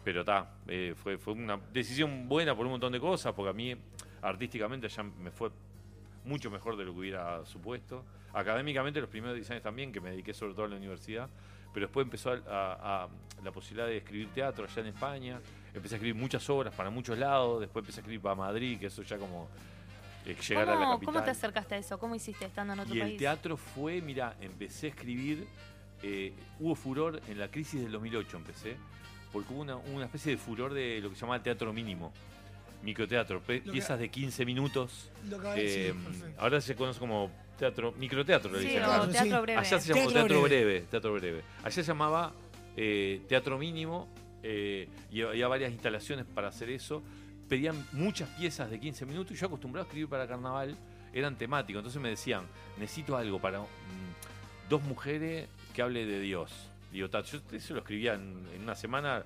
[0.03, 3.53] pero está, eh, fue, fue una decisión buena por un montón de cosas, porque a
[3.53, 3.77] mí
[4.23, 5.51] artísticamente ya me fue
[6.25, 8.05] mucho mejor de lo que hubiera supuesto.
[8.39, 11.29] Académicamente los primeros 10 años también, que me dediqué sobre todo a la universidad,
[11.75, 13.09] pero después empezó a, a- a
[13.43, 15.41] la posibilidad de escribir teatro allá en España,
[15.75, 18.87] empecé a escribir muchas obras para muchos lados, después empecé a escribir para Madrid, que
[18.87, 19.49] eso ya como
[20.25, 21.15] eh, llegar a la ¿Cómo, capital.
[21.15, 21.99] ¿Cómo te acercaste a eso?
[21.99, 23.19] ¿Cómo hiciste estando en otro Y el país?
[23.19, 25.47] teatro fue, mira, empecé a escribir,
[26.03, 28.77] eh, hubo furor en la crisis del 2008, empecé,
[29.33, 32.13] porque hubo una, una especie de furor de lo que se llamaba teatro mínimo,
[32.83, 35.11] microteatro, pe- Lo que- piezas de 15 minutos.
[35.29, 36.41] Lo que- sí, eh, perfecto.
[36.41, 38.95] ahora se conoce como teatro, microteatro, le Sí, dicen o acá.
[38.97, 39.43] Claro, teatro sí.
[39.43, 39.59] breve.
[39.59, 40.65] Allá se llamó Teatro teatro, breve.
[40.65, 40.87] breve.
[40.91, 41.43] teatro breve.
[41.63, 42.33] Allá se llamaba
[42.77, 44.09] eh, teatro mínimo
[44.45, 47.03] eh, y había varias instalaciones para hacer eso.
[47.49, 50.77] Pedían muchas piezas de 15 minutos y yo acostumbrado a escribir para carnaval
[51.13, 51.81] eran temáticos.
[51.81, 52.45] Entonces me decían,
[52.79, 56.53] necesito algo para mm, dos mujeres que hable de Dios.
[56.93, 59.25] Digo, yo eso lo escribía en, en una semana.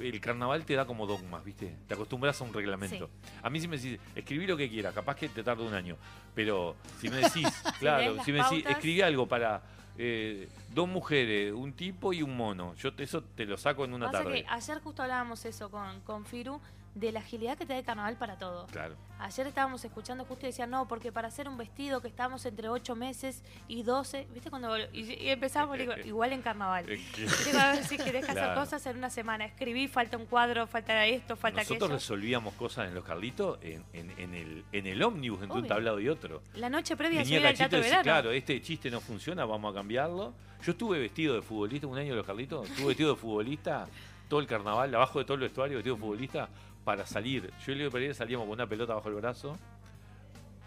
[0.00, 1.74] El carnaval te da como dogmas, ¿viste?
[1.88, 3.08] Te acostumbras a un reglamento.
[3.42, 5.96] A mí si me decís, escribí lo que quieras, capaz que te tarda un año.
[6.34, 7.46] Pero si me decís,
[7.78, 8.72] claro, si me decís, pautas.
[8.72, 9.62] escribí algo para
[9.98, 12.74] eh, dos mujeres, un tipo y un mono.
[12.74, 14.42] Yo te- eso te lo saco en una Pasa tarde.
[14.42, 16.60] que ayer justo hablábamos eso con, con Firu,
[16.96, 18.66] de la agilidad que te da el carnaval para todo.
[18.68, 18.94] Claro.
[19.18, 22.70] Ayer estábamos escuchando justo y decían, no, porque para hacer un vestido que estábamos entre
[22.70, 24.48] 8 meses y 12, ¿viste?
[24.48, 26.84] cuando Y, y empezamos, digo, igual en carnaval.
[26.84, 26.86] A
[27.72, 28.60] ver si querés hacer Claro.
[28.60, 29.44] cosas en una semana.
[29.44, 31.94] Escribí, falta un cuadro, falta esto, falta Nosotros aquello.
[31.98, 36.00] resolvíamos cosas en los Carlitos en, en- en el, en el ómnibus entre un tablado
[36.00, 36.42] y otro.
[36.54, 38.02] La noche previa Venía subir al teatro de verano.
[38.02, 40.32] claro, este chiste no funciona, vamos a cambiarlo.
[40.64, 43.86] Yo estuve vestido de futbolista un año de los Carlitos, estuve vestido de futbolista
[44.28, 46.48] todo el carnaval, abajo de todo el vestuario, vestido de futbolista,
[46.86, 47.52] para salir.
[47.66, 49.58] Yo y Leo Pereira salíamos con una pelota bajo el brazo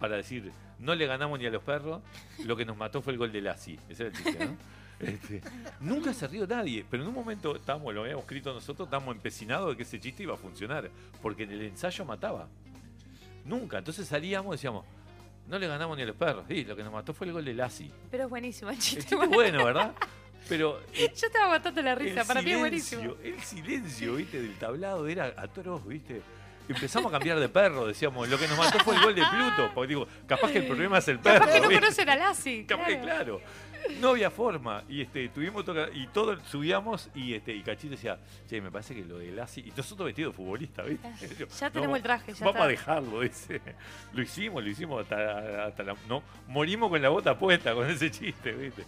[0.01, 2.01] para decir, no le ganamos ni a los perros,
[2.45, 3.79] lo que nos mató fue el gol de Lassi.
[3.87, 4.57] Ese era el chiste, ¿no?
[4.99, 5.41] Este,
[5.79, 9.69] nunca se rió nadie, pero en un momento estábamos, lo habíamos escrito nosotros, estábamos empecinados
[9.69, 12.49] de que ese chiste iba a funcionar, porque en el ensayo mataba.
[13.45, 13.77] Nunca.
[13.77, 14.83] Entonces salíamos y decíamos,
[15.47, 16.43] no le ganamos ni a los perros.
[16.49, 17.89] Sí, lo que nos mató fue el gol de Lassi.
[18.11, 18.99] Pero es buenísimo el El chiste.
[19.03, 19.95] chiste es bueno, ¿verdad?
[20.47, 23.15] Pero eh, Yo estaba aguantando la risa, para mí es buenísimo.
[23.23, 26.21] El silencio, viste, del tablado era atroz, viste.
[26.67, 29.71] Empezamos a cambiar de perro, decíamos, lo que nos mató fue el gol de Pluto.
[29.73, 31.39] Porque digo, capaz que el problema es el perro.
[31.39, 31.81] Capaz que no ¿viste?
[31.83, 32.63] conocen a Lassi.
[32.65, 33.39] Capaz que claro.
[33.39, 33.99] claro.
[33.99, 34.83] No había forma.
[34.87, 38.93] Y este, tuvimos toca y todo subíamos y este, y Cachito decía, che, me parece
[38.93, 39.61] que lo de Lassi.
[39.61, 41.09] Y nosotros vestidos de futbolista, ¿viste?
[41.39, 42.63] Yo, Ya tenemos el traje, ya Vamos está.
[42.65, 43.61] a dejarlo, dice.
[44.13, 45.95] Lo hicimos, lo hicimos hasta, hasta la.
[46.07, 48.83] No, morimos con la bota puesta con ese chiste, ¿viste?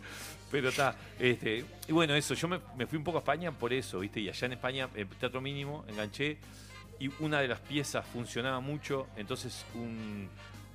[0.51, 0.95] Pero está.
[1.17, 4.19] Este, y bueno, eso, yo me, fui un poco a España por eso, ¿viste?
[4.19, 6.37] Y allá en España, en Teatro Mínimo, enganché.
[6.99, 9.07] Y una de las piezas funcionaba mucho.
[9.15, 10.29] Entonces, un,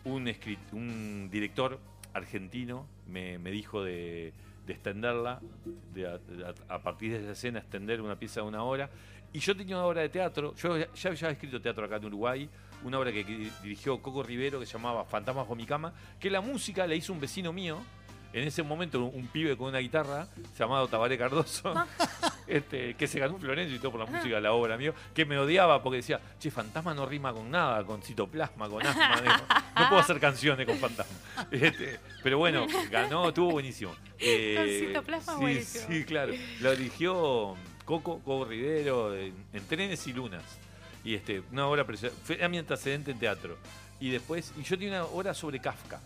[0.05, 1.79] un, escrit- un director
[2.15, 4.33] argentino me, me dijo de,
[4.67, 5.41] de extenderla,
[5.95, 6.07] de
[6.69, 8.91] a, partir de esa escena, extender una pieza de una hora.
[9.33, 12.07] Y yo tenía una obra de teatro, yo ya, ya había escrito teatro acá en
[12.07, 12.49] Uruguay,
[12.85, 13.23] una obra que
[13.62, 17.12] dirigió Coco Rivero que se llamaba Fantasmas bajo mi cama, que la música la hizo
[17.12, 17.79] un vecino mío,
[18.33, 21.75] en ese momento un, pibe con una guitarra llamado Tabaré Cardoso,
[22.47, 24.95] este, que se ganó un Florencio y todo por la música de la obra mío,
[25.15, 29.23] que me odiaba porque decía, che, fantasma no rima con nada, con citoplasma, con asma,
[29.77, 31.17] no puedo hacer canciones con fantasma.
[31.51, 33.95] Este, pero bueno, ganó, estuvo buenísimo.
[34.19, 35.85] Eh, Con citoplasma, sí, buenísimo.
[35.89, 36.33] Sí, claro.
[36.61, 40.43] Lo dirigió Coco, Coco Rivero en, en Trenes y Lunas.
[41.05, 42.15] Y este, una obra preciosa.
[42.25, 43.57] Fue mi antecedente en teatro.
[44.01, 46.01] Y después, y yo tenía una obra sobre Kafka,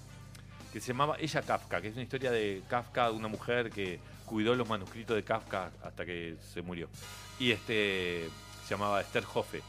[0.73, 4.55] que se llamaba Ella Kafka, que es una historia de Kafka, una mujer que cuidó
[4.55, 6.89] los manuscritos de Kafka hasta que se murió.
[7.39, 8.29] Y este
[8.65, 9.63] se llamaba Esther Hoffe,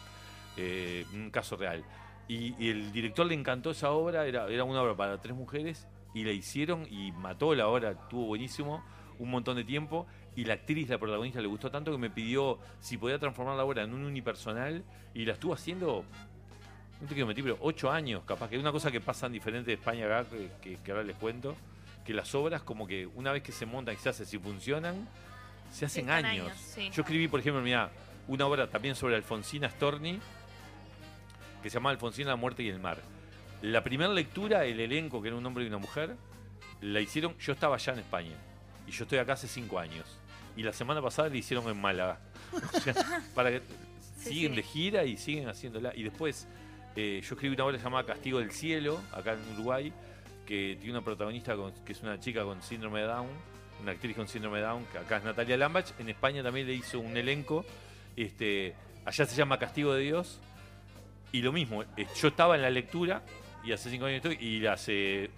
[0.58, 1.84] eh, un caso real.
[2.28, 5.88] Y, y el director le encantó esa obra, era, era una obra para tres mujeres,
[6.14, 8.84] y la hicieron y mató la obra, estuvo buenísimo,
[9.18, 10.06] un montón de tiempo.
[10.36, 13.66] Y la actriz, la protagonista, le gustó tanto que me pidió si podía transformar la
[13.66, 14.84] obra en un unipersonal,
[15.14, 16.06] y la estuvo haciendo
[17.02, 19.34] no te quiero mentir, pero ocho años, capaz que es una cosa que pasa en
[19.34, 21.56] diferente de España acá, que, que- que ahora les cuento,
[22.06, 25.08] que las obras como que una vez que se montan y se hacen, si funcionan,
[25.72, 26.48] se hacen Están años.
[26.48, 26.90] años, sí.
[26.94, 27.90] Yo escribí, por ejemplo, mira,
[28.28, 30.20] una obra también sobre Alfonsina Storni,
[31.64, 32.98] que se llama Alfonsina, la muerte y el mar.
[33.62, 36.16] La primera lectura, el elenco, que era un hombre y una mujer,
[36.82, 38.36] la hicieron, yo estaba allá en España,
[38.88, 40.06] y yo estoy acá hace cinco años.
[40.58, 42.20] Y la semana pasada la hicieron en Málaga.
[42.76, 42.94] O sea,
[43.34, 43.62] para que
[44.18, 44.56] Sí, siguen sí.
[44.58, 45.94] de gira y siguen haciéndola.
[45.96, 46.48] Y después
[46.96, 49.94] eh, yo escribí una obra llamada Castigo del Cielo, acá en Uruguay,
[50.46, 53.28] que tiene una protagonista con- que es una chica con síndrome de Down,
[53.82, 55.92] una actriz con síndrome de Down, que acá es Natalia Lambach.
[56.00, 57.66] En España también le hizo un elenco.
[58.16, 58.76] Este,
[59.06, 60.40] allá se llama Castigo de Dios.
[61.32, 63.24] Y lo mismo, eh, yo estaba en la lectura
[63.64, 65.30] y hace cinco años estoy, y hace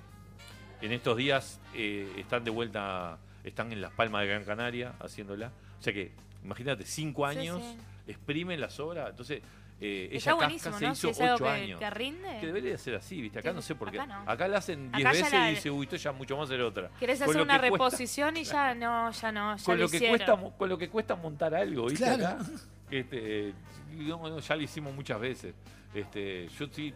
[0.81, 5.51] en estos días eh, están de vuelta, están en Las Palmas de Gran Canaria haciéndola.
[5.79, 6.11] O sea que,
[6.43, 7.77] imagínate, cinco Sí, años, sí.
[8.11, 9.11] exprimen las obras.
[9.11, 9.41] Entonces,
[9.86, 10.50] eh, ella se ¿no?
[10.54, 11.80] hizo Si es algo ocho que, años.
[11.80, 12.38] que rinde.
[12.39, 13.39] Que debería ser así, ¿viste?
[13.39, 14.00] Acá Sí, no sé por qué.
[14.00, 14.32] acá no.
[14.32, 16.46] Acá la hacen 10 Acá ya veces la- y dice, uy, esto ya mucho más
[16.50, 16.89] hacer otra.
[17.00, 19.78] Querés Con hacer lo una que cuesta- reposición y ya no, ya no, ya con
[19.78, 22.06] lo lo, que cuesta, con lo que cuesta montar algo, ¿viste?
[22.06, 22.26] Claro.
[22.41, 22.46] Acá,
[22.91, 23.54] este,
[23.98, 25.54] digamos, ya lo hicimos muchas veces.
[25.93, 26.93] Este, yo sí,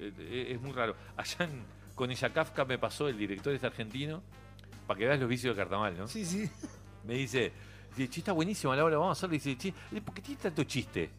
[0.00, 0.96] eh, es muy raro.
[1.16, 4.22] Allá en- con ella Kafka me pasó el director este argentino,
[4.86, 6.08] para que veas los vicios del carnaval, ¿no?
[6.08, 6.50] Sí, sí.
[7.04, 7.52] Me dice,
[7.96, 9.34] dice, che, está buenísima la hora, vamos a hacerlo.
[9.34, 11.10] Dice, che, eh, ¿por qué tiene tanto chiste?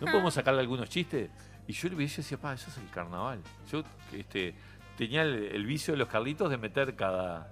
[0.00, 1.30] ¿No podemos sacarle algunos chistes?
[1.66, 3.40] Y yo le veía y yo decía, pa, eso es el carnaval.
[3.70, 4.54] Yo este,
[4.96, 7.50] tenía el, el vicio de los Carlitos de meter cada.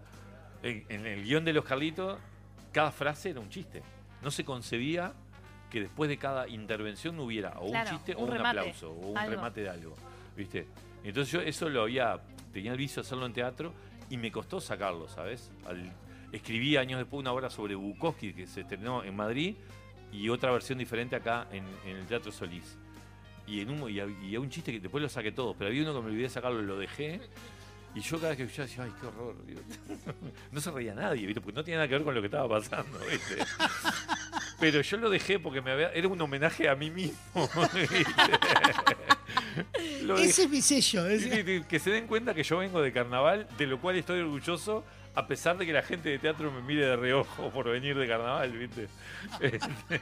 [0.62, 2.18] En, en el guion de los Carlitos,
[2.72, 3.82] cada frase era un chiste.
[4.22, 5.12] No se concebía
[5.70, 8.58] que después de cada intervención no hubiera o Claro, un chiste o un un remate,
[8.60, 9.30] aplauso o un algo.
[9.36, 9.94] remate de algo.
[10.36, 10.66] ¿Viste?
[11.04, 12.18] Entonces yo eso lo había.
[12.52, 13.72] tenía el vicio de hacerlo en teatro
[14.10, 15.50] y me costó sacarlo, ¿sabes?
[15.66, 15.92] Al-
[16.32, 19.54] escribí años después una obra sobre Bukowski que se estrenó en Madrid
[20.12, 22.76] y otra versión diferente acá en, en el Teatro Solís.
[23.46, 25.82] Y, en un, y, hab- y un chiste que después lo saqué todos, pero había
[25.82, 27.20] uno que me olvidé de sacarlo, lo dejé.
[27.94, 29.34] Y yo cada vez que escuchaba decía, ay, qué horror.
[30.52, 31.40] no se reía nadie, ¿viste?
[31.40, 33.36] Porque no tenía nada que ver con lo que estaba pasando, ¿viste?
[34.60, 37.16] Pero yo lo dejé porque me había, era un homenaje a mí mismo.
[40.18, 41.06] Ese es mi sello.
[41.06, 44.84] es- que se den cuenta que yo vengo de carnaval, de lo cual estoy orgulloso,
[45.18, 48.06] a pesar de que la gente de teatro me mire de reojo por venir de
[48.06, 48.88] carnaval, ¿viste?
[49.40, 50.00] Este,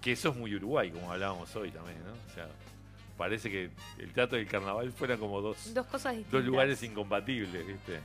[0.00, 2.12] que eso es muy Uruguay, como hablábamos hoy también, ¿no?
[2.12, 2.46] O sea,
[3.18, 6.32] parece que el teatro y el carnaval fueran como dos, Dos cosas distintas.
[6.40, 7.98] dos lugares incompatibles, ¿viste?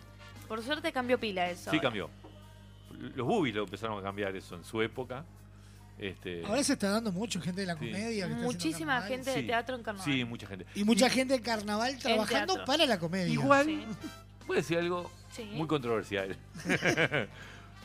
[0.48, 1.70] Por suerte cambió pila eso.
[1.70, 2.10] Sí cambió.
[3.16, 5.24] Los boobies lo empezaron a cambiar eso en su época.
[6.00, 7.80] Este, Ahora se está dando mucho gente de la Sí.
[7.86, 8.28] comedia.
[8.28, 10.12] que Muchísima gente de Sí, teatro en carnaval.
[10.12, 10.66] Sí, mucha gente.
[10.74, 13.32] Y mucha gente en carnaval trabajando para la comedia.
[13.34, 13.86] Igual, Sí.
[14.48, 15.44] puede decir algo Sí.
[15.54, 16.36] muy controversial.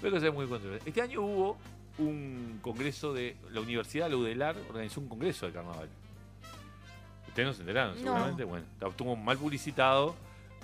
[0.00, 0.86] Que sea muy controversial.
[0.86, 1.56] Este año hubo
[1.98, 5.88] un congreso de la Universidad la UDELAR, organizó un congreso de carnaval.
[7.28, 8.00] Ustedes no se enteraron, No.
[8.02, 8.44] seguramente.
[8.44, 10.14] Bueno, estuvo mal publicitado.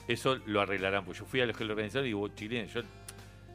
[0.09, 1.05] Eso lo arreglarán.
[1.05, 2.83] Pues yo fui a los que lo organizaron y digo, chileno, yo,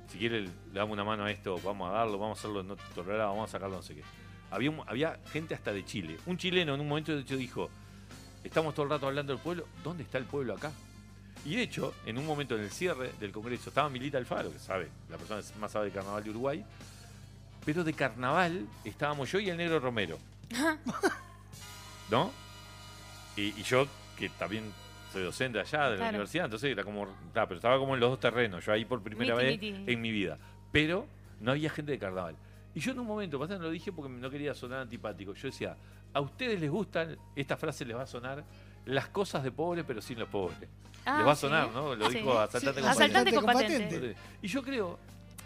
[0.08, 2.76] si quiere, le damos una mano a esto, vamos a darlo, vamos a hacerlo no
[2.96, 4.04] tolerado, vamos a sacarlo, no sé qué.
[4.52, 6.18] Había, había gente hasta de Chile.
[6.26, 7.70] Un chileno en un momento de hecho dijo,
[8.44, 10.72] estamos todo el rato hablando del pueblo, ¿dónde está el pueblo acá?
[11.46, 14.60] Y de hecho, en un momento en el cierre del Congreso, estaba Milita Alfaro, que
[14.60, 16.66] sabe, la persona que más sabe de carnaval de Uruguay,
[17.64, 20.18] pero de carnaval estábamos yo y el negro Romero.
[22.10, 22.32] ¿No?
[23.36, 24.72] Y, y yo, que también
[25.12, 26.10] soy docente allá de la Claro.
[26.10, 29.36] universidad, entonces era como, pero estaba como en los dos terrenos, yo ahí por primera
[29.36, 29.92] Miti, vez miti.
[29.92, 30.38] en mi vida.
[30.72, 31.08] Pero
[31.42, 32.36] no había gente de carnaval.
[32.74, 35.34] Y yo en un momento, pasa, no lo dije porque no quería sonar antipático.
[35.34, 35.78] Yo decía,
[36.14, 38.44] a ustedes les gustan, esta frase les va a sonar,
[38.86, 40.70] las cosas de pobre pero sin los pobres.
[41.06, 41.42] Ah, les va a sí.
[41.42, 41.96] sonar, ¿no?
[41.96, 42.18] Lo Sí.
[42.18, 45.00] dijo Asaltante Sí, con Asaltante Y yo creo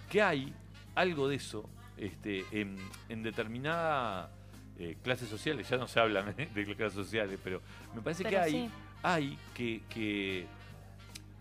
[0.09, 0.53] que hay
[0.95, 2.77] algo de eso este, en,
[3.09, 4.29] en determinada
[4.77, 6.49] eh, clases sociales, ya no se habla ¿eh?
[6.55, 7.61] de clases sociales, pero
[7.93, 8.69] me parece que hay, sí.
[9.03, 10.47] hay que, que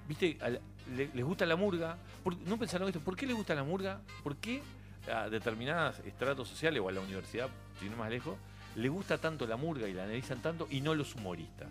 [0.09, 0.61] viste, a la-
[0.97, 1.97] le- les gusta la murga.
[2.25, 3.01] ¿Por- ¿No pensaron esto?
[3.01, 4.01] ¿Por qué les gusta la murga?
[4.25, 4.63] ¿Por qué
[5.13, 8.37] a determinados estratos sociales o a la universidad, si no más lejos,
[8.75, 11.69] les gusta tanto la murga y la analizan tanto y no los humoristas?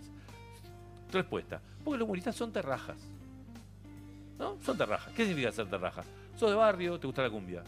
[1.12, 2.98] Respuesta, porque los humoristas son terrajas.
[4.38, 4.58] ¿No?
[4.64, 5.12] Son terrajas.
[5.14, 6.04] ¿Qué significa ser terraja?
[6.36, 7.64] Sos de barrio, te gusta la cumbia.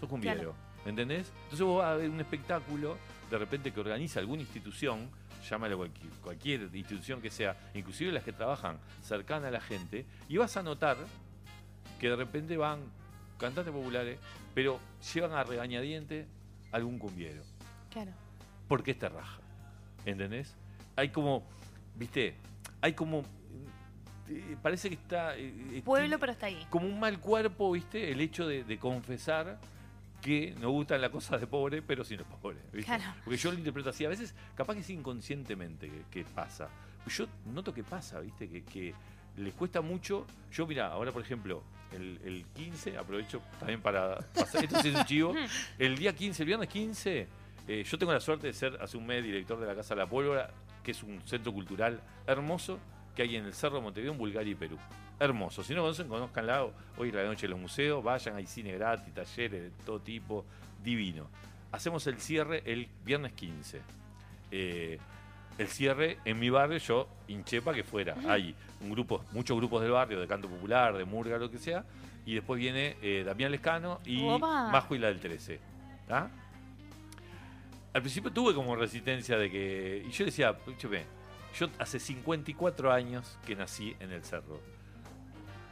[0.00, 0.54] Sos cumbiero.
[0.86, 1.32] ¿Entendés?
[1.44, 2.96] Entonces vos vas a ver un espectáculo,
[3.30, 5.08] de repente que organiza alguna institución,
[5.48, 10.36] llámalo cualquier, cualquier institución que sea, inclusive las que trabajan cercana a la gente, y
[10.36, 10.96] vas a notar
[11.98, 12.80] que de repente van
[13.38, 14.18] cantantes populares,
[14.54, 14.78] pero
[15.14, 16.26] llevan a regañadiente
[16.72, 17.42] algún cumbiero
[17.90, 18.12] Claro.
[18.68, 19.38] porque es terraja.
[20.06, 20.54] ¿Entendés?
[20.96, 21.44] Hay como,
[21.96, 22.36] viste,
[22.84, 23.24] hay como,
[24.28, 25.38] eh, parece que está...
[25.38, 26.66] eh, eh, Pueblo, pero está ahí.
[26.68, 29.58] Como un mal cuerpo, viste, el hecho de, de confesar
[30.20, 32.60] que nos gustan las cosas de pobre, pero sin los pobres.
[32.72, 32.84] ¿viste?
[32.84, 33.04] Claro.
[33.24, 36.68] Porque yo lo interpreto así, a veces capaz que es inconscientemente que, que pasa.
[37.08, 38.92] Yo noto que pasa, viste, que, que
[39.38, 40.26] les cuesta mucho.
[40.52, 45.04] Yo, mira, ahora por ejemplo, el, el 15, aprovecho también para pasar, esto es un
[45.04, 45.34] chivo,
[45.78, 47.28] el día 15, el viernes 15,
[47.66, 50.00] eh, yo tengo la suerte de ser hace un mes director de la Casa de
[50.00, 50.50] la Pólvora,
[50.82, 52.78] que es un centro cultural hermoso
[53.14, 54.76] que hay en el Cerro de Montevideo, en Bulgaria y Perú.
[55.18, 55.62] Hermoso.
[55.62, 56.66] Si no conocen, conozcanla.
[56.98, 60.44] Hoy la noche de los museos, vayan, hay cine gratis, talleres de todo tipo,
[60.82, 61.28] divino.
[61.72, 63.80] Hacemos el cierre el viernes 15.
[64.50, 64.98] Eh,
[65.56, 68.16] el cierre en mi barrio, yo hinché para que fuera.
[68.28, 71.84] Hay un grupo, muchos grupos del barrio, de canto popular, de murga, lo que sea.
[72.26, 74.68] Y después viene eh, Damián Lescano y Opa.
[74.70, 75.60] Majo y la del 13.
[76.08, 76.30] ¿tá?
[77.94, 80.04] Al principio tuve como resistencia de que.
[80.06, 81.04] Y yo decía, escúchame,
[81.58, 84.60] yo hace 54 años que nací en el cerro.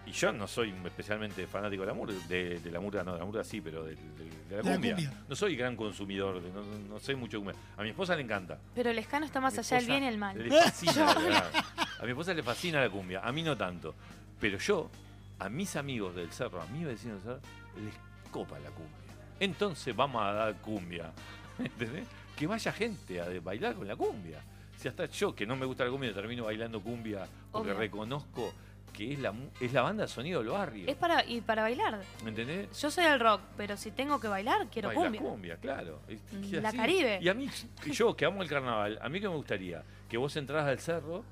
[0.04, 3.20] Y yo no soy especialmente fanático de la murga, de, de la murga, no, de
[3.20, 4.96] la murga sí, pero de, de- de la, cumbia.
[5.28, 7.54] No soy gran consumidor, de- no, no sé mucho cumbia.
[7.76, 8.58] A mi esposa le encanta.
[8.74, 10.36] Pero el escano está más allá del bien y el mal.
[10.36, 11.50] Le fascina, la.
[12.00, 13.94] A mi esposa le fascina la cumbia, a mí no tanto.
[14.40, 14.90] Pero yo,
[15.38, 17.48] a mis amigos del cerro, a mis vecinos del cerro,
[17.84, 17.94] les
[18.32, 18.96] copa la cumbia.
[19.38, 21.12] Entonces vamos a dar cumbia.
[21.58, 22.06] ¿Entendés?
[22.36, 24.40] Que vaya gente a bailar con la cumbia.
[24.76, 27.78] Si hasta yo, que no me gusta la cumbia, termino bailando cumbia porque Obvio.
[27.80, 28.52] reconozco
[28.92, 30.86] que es la, es la banda de sonido del barrio.
[30.88, 32.00] Es para, y para bailar.
[32.24, 32.78] ¿Me entendés?
[32.80, 35.56] Yo soy del rock, pero si tengo que bailar, quiero Bailás cumbia.
[35.56, 36.00] claro.
[36.08, 37.18] Es- Mm, la así- Caribe.
[37.22, 37.48] Y a mí,
[37.82, 40.78] que yo que amo el carnaval, a mí que me gustaría que vos entrás al
[40.78, 41.24] cerro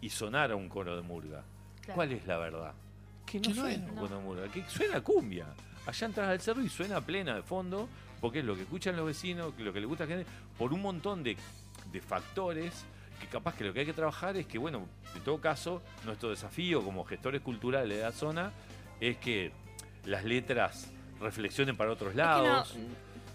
[0.00, 1.44] y sonara un coro de murga.
[1.82, 1.94] Claro.
[1.94, 2.72] ¿Cuál es la verdad?
[3.24, 5.46] Que no no suena un coro de murga, que suena cumbia.
[5.86, 7.88] Allá entras al cerro y suena plena de fondo,
[8.26, 10.72] porque es lo que escuchan los vecinos, lo que le gusta a la gente, por
[10.72, 11.36] un montón de,
[11.92, 12.84] de factores
[13.20, 16.30] que capaz que lo que hay que trabajar es que, bueno, en todo caso, nuestro
[16.30, 18.50] desafío como gestores culturales de la zona
[19.00, 19.52] es que
[20.04, 22.76] las letras reflexionen para otros Es que no, lados.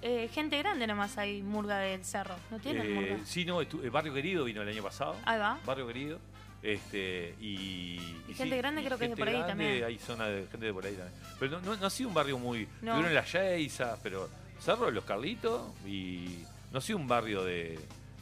[0.01, 2.35] eh, gente grande nomás hay Murga del Cerro.
[2.51, 3.17] ¿No tienen Eh, Murga?
[3.25, 5.15] sí, no, eh, Barrio Querido vino el año pasado.
[5.25, 5.57] Ahí va.
[5.65, 6.19] Barrio Querido.
[6.61, 9.83] Este, y, Y gente grande creo que es de por ahí grande, también.
[9.83, 11.19] Hay zona de gente de por ahí también.
[11.39, 12.67] Pero no, no, no ha sido un barrio muy.
[12.83, 12.91] No.
[12.93, 14.29] Tuvieron la Yeiza, pero
[14.61, 17.79] Cerro de los Carlitos y no ha sido un barrio de.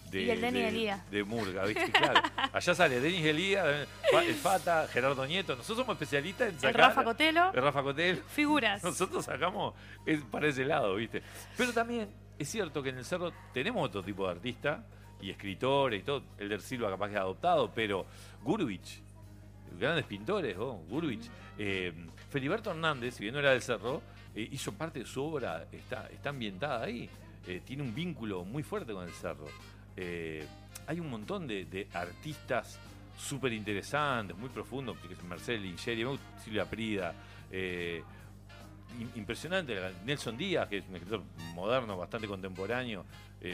[0.10, 1.12] de Y el Denis de, Elías.
[1.12, 1.92] de Murga, ¿viste?
[1.92, 2.22] Claro.
[2.54, 5.56] Allá sale Denis Elías, Fa- el Fata, Gerardo Nieto.
[5.56, 6.82] Nosotros somos especialistas en El sacar.
[6.82, 8.24] Rafa Cotelo, el Rafa Cotel.
[8.30, 8.84] figuras.
[8.84, 9.74] Nosotros sacamos
[10.32, 11.22] para ese lado, ¿viste?
[11.58, 14.84] Pero también es cierto que en el cerro tenemos otro tipo de artista
[15.22, 16.24] y escritores y todo.
[16.38, 18.06] El del Silva capaz que es adoptado, pero
[18.42, 19.02] Gurvich,
[19.78, 20.76] grandes pintores, ¿no?
[20.90, 21.30] Gurvich.
[21.58, 21.94] Eh,
[22.30, 24.02] Feliberto Hernández, si bien no era del cerro,
[24.36, 27.10] eh, hizo parte de su obra, está, está ambientada ahí.
[27.48, 29.46] Eh, tiene un vínculo muy fuerte con el cerro.
[29.96, 30.46] Eh,
[30.88, 32.78] hay un montón de, de artistas
[33.18, 36.06] súper interesantes, muy profundos, Marcel Ligieri,
[36.44, 37.14] Silvia Prida,
[37.52, 38.02] eh,
[39.00, 39.76] im- impresionante.
[40.06, 43.06] Nelson Díaz, que es un escritor moderno, bastante contemporáneo,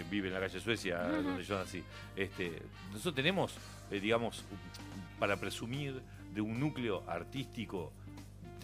[0.10, 1.84] vive en la calle Suecia, donde yo nací.
[2.16, 2.62] Este,
[2.92, 3.54] nosotros tenemos,
[3.90, 4.44] digamos,
[5.20, 6.02] para presumir
[6.34, 7.94] de un núcleo artístico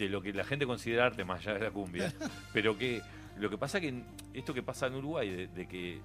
[0.04, 2.12] de lo que la gente considera arte más allá de la cumbia,
[2.52, 3.00] pero que
[3.38, 4.02] lo que pasa que
[4.34, 6.00] esto que pasa en Uruguay, de, de que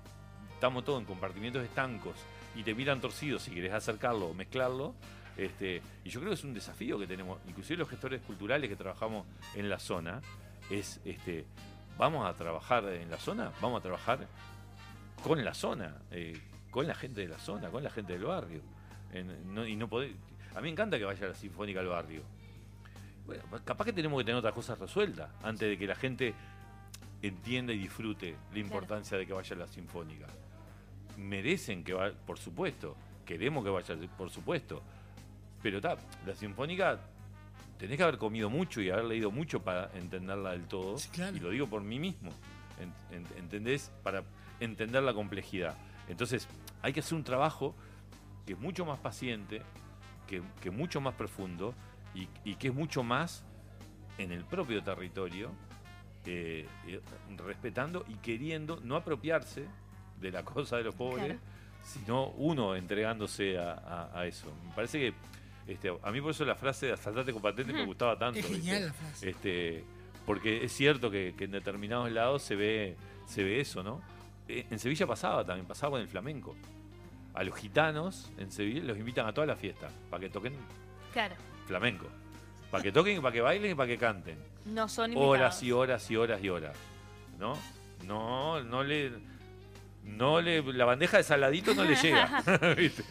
[0.54, 2.16] estamos todos en compartimientos estancos
[2.56, 4.96] y te miran torcidos si querés acercarlo o mezclarlo,
[5.36, 8.76] este, y yo creo que es un desafío que tenemos, inclusive los gestores culturales que
[8.76, 10.22] trabajamos en la zona,
[10.70, 11.46] es este,
[11.98, 14.28] vamos a trabajar en la zona, vamos a trabajar
[15.24, 16.40] con la zona, eh,
[16.72, 18.62] con la gente de la zona, con la gente del barrio.
[19.14, 20.12] En- no- y no poder,
[20.54, 22.22] a mí me encanta que vaya la sinfónica al barrio.
[23.28, 26.34] Bueno, capaz que tenemos que tener otras cosas resueltas antes de que la gente
[27.22, 30.26] entienda y disfrute la importancia de que vaya la sinfónica.
[31.18, 34.82] Merecen que vaya, por supuesto, queremos que vaya, por supuesto.
[35.62, 37.00] Pero ta, la sinfónica
[37.78, 40.98] tenés que haber comido mucho y haber leído mucho para entenderla del todo.
[40.98, 41.36] Sí, claro.
[41.36, 42.32] Y lo digo por mí mismo.
[42.80, 43.92] En- en- ¿Entendés?
[44.04, 44.24] Para
[44.60, 45.76] entender la complejidad.
[46.08, 46.48] Entonces,
[46.82, 47.76] hay que hacer un trabajo
[48.46, 49.62] que es mucho más paciente,
[50.28, 51.74] que, que mucho más profundo
[52.20, 53.44] y, y que es mucho más
[54.18, 55.52] en el propio territorio,
[56.26, 57.02] eh, eh,
[57.38, 59.66] respetando y queriendo no apropiarse
[60.20, 61.40] de la cosa de los pobres, Claro.
[61.84, 64.52] sino uno entregándose a, a- a eso.
[64.68, 65.14] Me parece que
[65.72, 68.40] este, a mí por eso la frase de asaltante con patente me gustaba tanto.
[68.40, 69.30] Es genial la frase.
[69.30, 69.84] Este,
[70.26, 72.96] porque es cierto que, que en determinados lados se ve,
[73.28, 74.02] se ve eso, ¿no?
[74.48, 76.56] Eh, En Sevilla pasaba también, pasaba con el flamenco.
[77.34, 80.54] A los gitanos en Sevilla los invitan a toda la fiesta para que toquen
[81.14, 81.36] Claro,
[81.68, 82.08] flamenco.
[82.72, 84.38] Para que toquen, para que bailen y para que canten.
[84.66, 85.30] no son invitados.
[85.30, 86.78] Horas y horas y horas y horas.
[87.38, 87.58] ¿No?
[88.06, 89.12] No, no le.
[90.04, 92.42] No le, la bandeja de saladito no le llega.
[92.78, 93.04] ¿viste?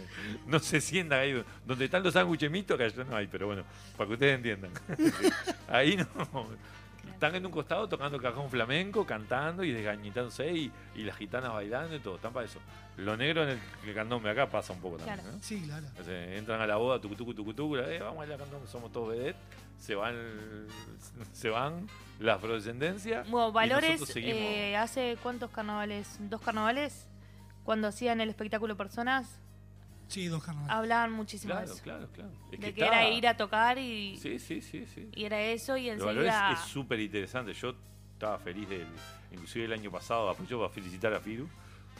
[0.47, 3.65] No se sientan ahí donde están los sándwiches que allá no hay, pero bueno,
[3.97, 4.71] para que ustedes entiendan.
[5.69, 6.49] ahí no.
[7.13, 11.97] Están en un costado tocando cajón flamenco, cantando y desgañitándose y, y las gitanas bailando
[11.97, 12.17] y todo.
[12.17, 12.61] Están para eso.
[12.97, 15.19] Lo negro en el, el candombe acá pasa un poco también.
[15.19, 15.33] Claro.
[15.33, 15.43] ¿no?
[15.43, 15.87] Sí, claro.
[16.01, 19.11] O sea, entran a la boda, tucutucu, tucutucu, eh, vamos a bailar candombe, somos todos
[19.11, 19.41] vedettes.
[19.79, 20.15] Se van,
[21.33, 21.87] se van
[22.19, 23.25] la afrodescendencia.
[23.29, 26.17] Bueno, Valores, eh, ¿hace cuántos carnavales?
[26.21, 27.07] ¿Dos carnavales?
[27.65, 29.41] Cuando hacían el espectáculo Personas,
[30.09, 30.75] Sí, dos carnavales.
[30.77, 31.83] hablaban muchísimo claro, de eso.
[31.83, 32.31] claro, claro.
[32.53, 35.09] Es de que, está- era ir a tocar y, Sí, sí, sí, sí.
[35.15, 36.53] y era eso y enseguida...
[36.53, 37.53] es súper interesante.
[37.55, 37.75] Yo
[38.13, 38.87] estaba feliz, del,
[39.33, 41.49] inclusive el año pasado, aprovecho para felicitar a Firu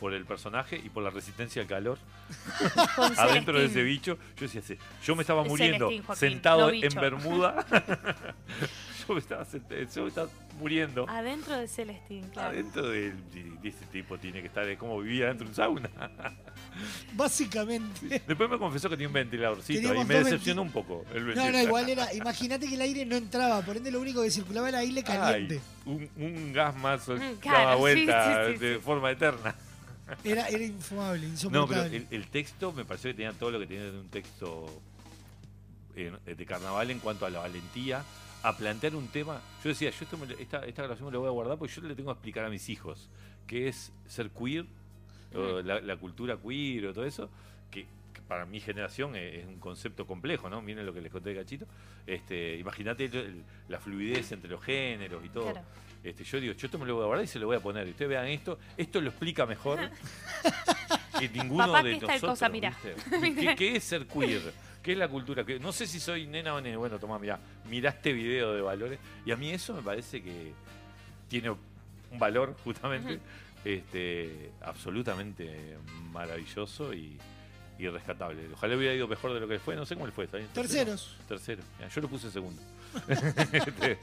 [0.01, 1.99] por el personaje y por la resistencia al calor
[3.19, 4.19] adentro de ese bicho.
[4.37, 6.95] Yo decía, "Sí, yo me estaba Es muriendo Celestín, Joaquín, sentado no en.
[6.95, 7.67] Bermuda.
[9.09, 11.09] yo, me estaba, sent- yo me estaba muriendo.
[11.09, 12.51] Adentro de Celestín, claro.
[12.51, 15.55] Adentro de, de- de ese tipo tiene que estar, de cómo vivía dentro de un
[15.57, 15.91] sauna.
[17.15, 18.23] Básicamente.
[18.27, 21.53] Después me confesó que tenía un ventiladorcito y me decepcionó un poco el No, ventilador.
[21.53, 22.15] no, igual era.
[22.15, 25.61] Imagínate que el aire no entraba, por ende lo único que circulaba era aire caliente.
[25.87, 28.81] Ay, un, un gas más daba claro, sí, vuelta sí, sí, de sí.
[28.83, 29.55] forma eterna.
[30.23, 31.91] Era, era infumable, No, insoportable.
[31.91, 34.81] pero el, el texto me pareció que tenía todo lo que tenía de un texto
[35.97, 38.05] eh, de carnaval en cuanto a la valentía,
[38.43, 39.41] a plantear un tema.
[39.65, 41.83] Yo decía, yo esto me esta, esta grabación me la voy a guardar porque yo
[41.83, 43.09] le tengo que explicar a mis hijos
[43.49, 44.67] qué es ser queer,
[45.35, 47.29] o la, la cultura queer o todo eso,
[47.71, 50.63] que, que para mi generación es, es un concepto complejo, ¿no?
[50.63, 51.67] Miren lo que les conté de cachito.
[52.07, 53.11] Este, Imagínate
[53.69, 55.53] la fluidez entre los géneros y todo.
[55.53, 55.67] Claro.
[56.05, 57.61] Este, yo digo, yo esto me lo voy a guardar y se lo voy a
[57.61, 57.87] poner.
[57.89, 59.81] Y ustedes vean esto, esto lo explica mejor
[61.19, 62.31] que ninguno Papá, de ¿qué es tal nosotros.
[62.33, 62.49] cosa?
[62.49, 62.77] Mirá.
[63.21, 63.35] ¿viste?
[63.35, 64.41] ¿Qué, qué es ser queer?
[64.83, 65.45] ¿Qué es la cultura?
[65.45, 65.61] queer?
[65.61, 66.77] No sé si soy nena o nene.
[66.77, 69.01] Bueno, tomá, mirá, mirá este video de valores.
[69.25, 70.53] Y a mí eso me parece que
[71.29, 71.59] tiene un
[72.19, 73.19] valor justamente
[73.67, 75.77] este, absolutamente
[76.13, 77.19] maravilloso y,
[77.79, 78.49] irrescatable.
[78.55, 80.25] Ojalá hubiera ido mejor de lo que fue, no sé cómo le fue.
[80.25, 80.49] ¿está bien?
[80.55, 81.17] Terceros.
[81.29, 81.63] Tercero.
[81.95, 82.61] Yo lo puse segundo.
[83.53, 83.99] Este,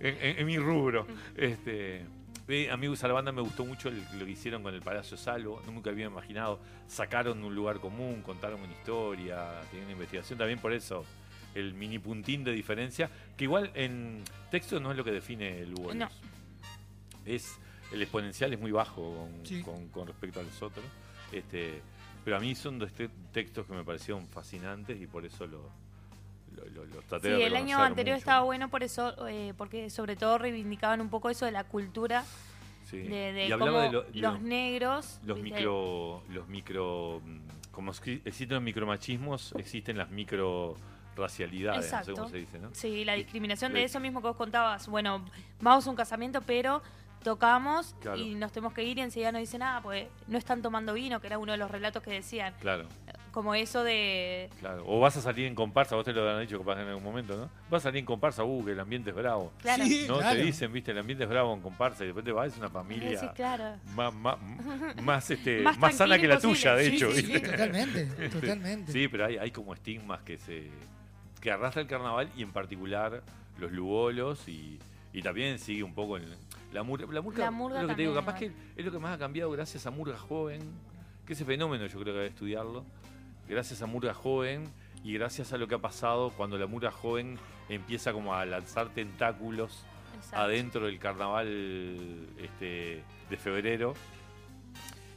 [0.00, 1.06] en, en- en mi rubro.
[1.36, 2.04] Este,
[2.48, 5.62] eh, a la banda me gustó mucho el- lo que hicieron con el Palacio Salvo.
[5.66, 6.58] Nunca había imaginado.
[6.88, 10.38] Sacaron un lugar común, contaron una historia, tienen una investigación.
[10.38, 11.04] También por eso
[11.54, 13.08] el mini puntín de diferencia.
[13.36, 15.94] Que igual en texto no es lo que define el Hugo.
[15.94, 16.08] No.
[17.24, 17.58] Es,
[17.92, 19.62] el exponencial es muy bajo con, Sí.
[19.62, 20.84] con- con respecto a los otros.
[21.32, 21.80] Este,
[22.24, 25.70] pero a mí son dos te- textos que me parecieron fascinantes y por eso lo,
[26.56, 28.20] lo, lo- los traté Sí, de el año anterior mucho.
[28.22, 32.24] estaba bueno por eso, eh, porque sobre todo reivindicaban un poco eso de la cultura,
[32.84, 32.98] Sí.
[32.98, 35.20] de, de y cómo hablaba de, lo- de los lo- negros...
[35.24, 35.58] los ¿viste?
[35.58, 37.38] micro los micro mm,
[37.72, 40.76] como existen los micromachismos existen las micro
[41.16, 42.14] racialidades no sé Exacto.
[42.14, 44.86] cómo se dice no Sí, la discriminación de eso mismo que vos contabas.
[44.88, 45.24] Bueno,
[45.60, 46.80] vamos a un casamiento, pero
[47.22, 48.18] tocamos Claro.
[48.18, 51.20] y nos tenemos que ir y enseguida no dicen nada, pues no están tomando vino,
[51.20, 52.54] que era uno de los relatos que decían.
[52.60, 52.86] claro
[53.32, 54.48] Como eso de...
[54.60, 57.02] claro o vas a salir en comparsa vos te lo habrán dicho capaz en algún
[57.04, 59.84] momento no vas a salir en comparsa uh que el ambiente es bravo Claro.
[59.84, 60.36] Sí, no claro.
[60.38, 62.70] te dicen viste el ambiente es bravo en comparsa y después te vas es una
[62.70, 63.76] familia Sí, claro.
[63.94, 64.36] más, más,
[65.02, 67.12] más, este, Más más, sana que la tuya, de Sí, hecho.
[67.12, 68.92] sí, totalmente, totalmente.
[68.92, 70.70] Sí, pero hay, hay como estigmas que se
[71.40, 73.22] que arrastra el carnaval y en particular
[73.58, 74.78] los lugolos y,
[75.12, 76.24] y también sigue un poco en
[76.72, 77.06] la murga.
[77.12, 79.14] La murga, La murga es lo que te digo, capaz que es lo que más
[79.14, 80.60] ha cambiado gracias a Murga Joven,
[81.24, 82.84] que ese fenómeno yo creo que hay que estudiarlo.
[83.48, 84.64] Gracias a Murga Joven
[85.04, 87.38] y gracias a lo que ha pasado cuando la Murga Joven
[87.68, 89.84] empieza como a lanzar tentáculos
[90.16, 90.36] Exacto.
[90.36, 91.46] adentro del carnaval
[92.38, 93.94] este, de febrero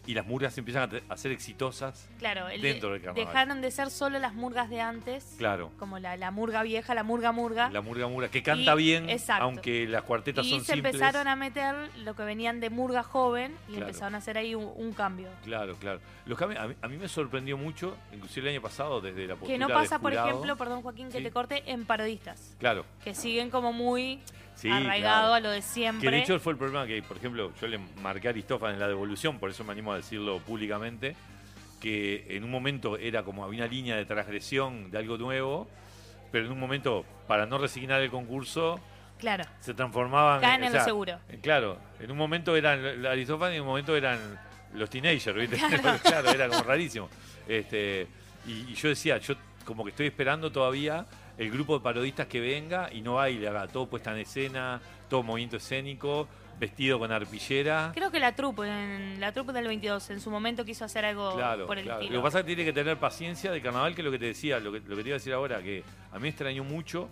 [0.08, 2.10] y las murgas empiezan a, ser exitosas.
[2.18, 3.28] Claro, el dentro de- del carnaval.
[3.28, 5.72] dejaron de ser solo las murgas de antes, Claro.
[5.78, 7.70] como la, la murga vieja, la murga murga.
[7.70, 9.44] La murga murga, que canta Y- bien, exacto.
[9.44, 10.96] aunque las cuartetas y son se simples.
[10.96, 13.86] empezaron a meter lo que venían de murga joven y Claro.
[13.88, 15.30] empezaron a hacer ahí un, un cambio.
[15.44, 16.00] Claro, claro.
[16.26, 19.36] Los cambios, a, mí, a mí me sorprendió mucho, inclusive el año pasado, desde la
[19.36, 21.24] postura Que no de pasa, por ejemplo, perdón Joaquín, que Sí.
[21.24, 24.20] te corte, en parodistas, Claro, que siguen como muy
[24.60, 25.34] sí, arraigado claro.
[25.34, 26.10] a lo de siempre.
[26.10, 28.80] Que de hecho fue el problema que, por ejemplo, yo le marqué a Aristófanes en
[28.80, 31.16] la devolución, por eso me animo a decirlo públicamente,
[31.80, 35.70] que en un momento era como había una línea de transgresión de algo nuevo,
[36.32, 38.80] pero en un momento, para no resignar el concurso,
[39.18, 41.20] Claro, se transformaban caen o en sea, lo seguro.
[41.42, 44.20] Claro, en un momento eran Aristófanes y en un momento eran
[44.74, 45.58] los teenagers, ¿viste?
[45.58, 46.00] Claro.
[46.04, 47.10] Claro, era como rarísimo.
[47.48, 48.08] Este,
[48.46, 49.36] y, y yo decía, yo
[49.66, 51.06] como que estoy esperando todavía
[51.40, 54.80] el grupo de parodistas que venga y no baile, haga todo puesta en escena,
[55.10, 56.28] todo movimiento escénico,
[56.60, 57.92] vestido con arpillera.
[57.96, 61.34] Creo que la trupe, en la trupe del 22, en su momento quiso hacer algo
[61.36, 62.02] Claro, por el claro.
[62.02, 62.18] estilo.
[62.18, 64.20] Lo que pasa es que tiene que tener paciencia de carnaval, que es lo que
[64.20, 66.28] te decía, lo que, lo que te iba a decir ahora, que a mí me
[66.30, 67.10] extrañó mucho.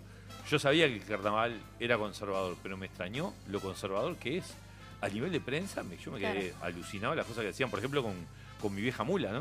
[0.50, 4.54] Yo sabía que el carnaval era conservador, pero me extrañó lo conservador que es.
[5.00, 7.78] A nivel de prensa, me- yo me quedé alucinado de las cosas que decían, por
[7.78, 8.14] ejemplo, con,
[8.60, 9.40] con mi vieja mula, ¿no?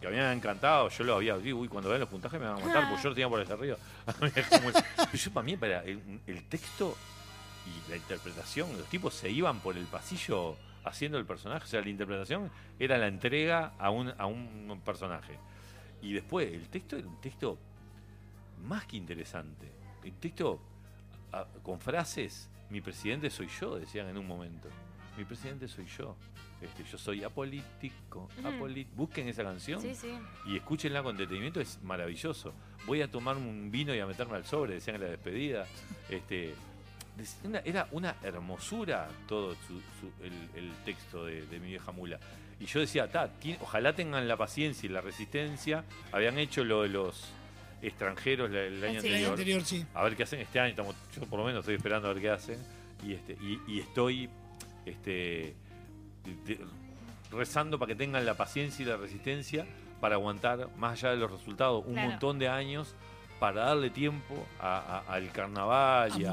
[0.00, 2.60] Que a me había encantado, yo lo había, uy, cuando vean los puntajes me van
[2.60, 3.76] a matar, porque yo lo tenía por el arriba.
[5.14, 6.96] Yo para mí, para el, texto
[7.66, 11.64] y la interpretación, los tipos se iban por el pasillo haciendo el personaje.
[11.64, 15.38] O sea, la interpretación era la entrega a un, a un personaje.
[16.02, 17.58] Y después, el texto era un texto
[18.64, 19.66] más que interesante.
[20.04, 20.60] El texto
[21.62, 24.68] con frases, mi presidente soy yo, decían en un momento.
[25.16, 26.16] Mi presidente soy yo.
[26.60, 30.08] Este, yo soy apolítico, apoli- Busquen esa canción Sí, sí.
[30.46, 32.54] y escúchenla con detenimiento, es maravilloso.
[32.86, 35.66] Voy a tomar un vino y a meterme al sobre, decían en la despedida.
[36.08, 36.54] Este,
[37.64, 42.18] era una hermosura todo su- su- el, el texto de, de mi vieja mula.
[42.60, 45.84] Y yo decía, "Ta, ojalá tengan la paciencia y la resistencia.
[46.12, 47.28] Habían hecho lo de los
[47.82, 49.08] extranjeros la- el año Sí.
[49.08, 49.30] El año anterior.
[49.32, 49.84] anterior, sí.
[49.94, 50.70] A ver qué hacen este año.
[50.70, 52.58] Estamos, yo por lo menos estoy esperando a ver qué hacen.
[53.06, 54.28] Y, este, y, y estoy
[54.86, 55.54] este,
[56.46, 56.60] de-
[57.30, 59.66] rezando para que tengan la paciencia y la resistencia
[60.00, 62.10] para aguantar, más allá de los resultados, un Claro.
[62.10, 62.94] montón de años
[63.40, 66.24] para darle tiempo a- a- al carnaval A y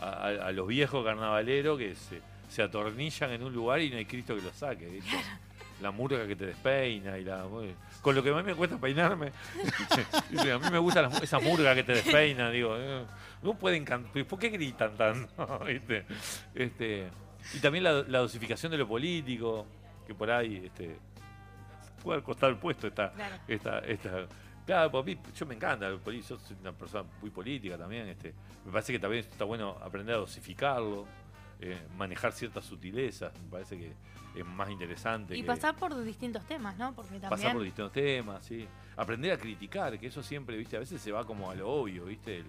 [0.00, 4.36] a, los viejos carnavaleros que se, se atornillan en un lugar y no hay Cristo
[4.36, 4.86] que los saque.
[4.86, 5.10] ¿viste?
[5.80, 7.44] La murga que te despeina y la.
[8.02, 9.30] Con lo que a mí me cuesta peinarme.
[10.52, 12.50] A mí me gusta esa murga que te despeina.
[12.50, 13.04] Digo, eh,
[13.44, 14.24] no pueden cantar.
[14.26, 15.60] ¿Por qué gritan tanto?
[15.64, 16.04] ¿Viste?
[16.56, 17.06] Este,
[17.54, 19.66] y también la, la dosificación de lo político,
[20.06, 20.96] que por ahí este,
[22.02, 23.36] puede costar el puesto esta, Claro.
[23.46, 24.26] esta, esta.
[24.66, 27.78] Claro, pues a mí, yo me encanta el poli- yo soy una persona muy política
[27.78, 28.06] también.
[28.08, 28.34] Este,
[28.66, 31.06] me parece que también está bueno aprender a dosificarlo,
[31.60, 33.92] eh, manejar ciertas sutilezas, me parece que
[34.38, 35.34] es más interesante.
[35.36, 36.92] Y que pasar por distintos temas, ¿no?
[36.94, 37.30] Porque también...
[37.30, 38.68] pasar por distintos temas, sí.
[38.96, 42.04] Aprender a criticar, que eso siempre, viste, a veces se va como a lo obvio,
[42.04, 42.46] viste, el,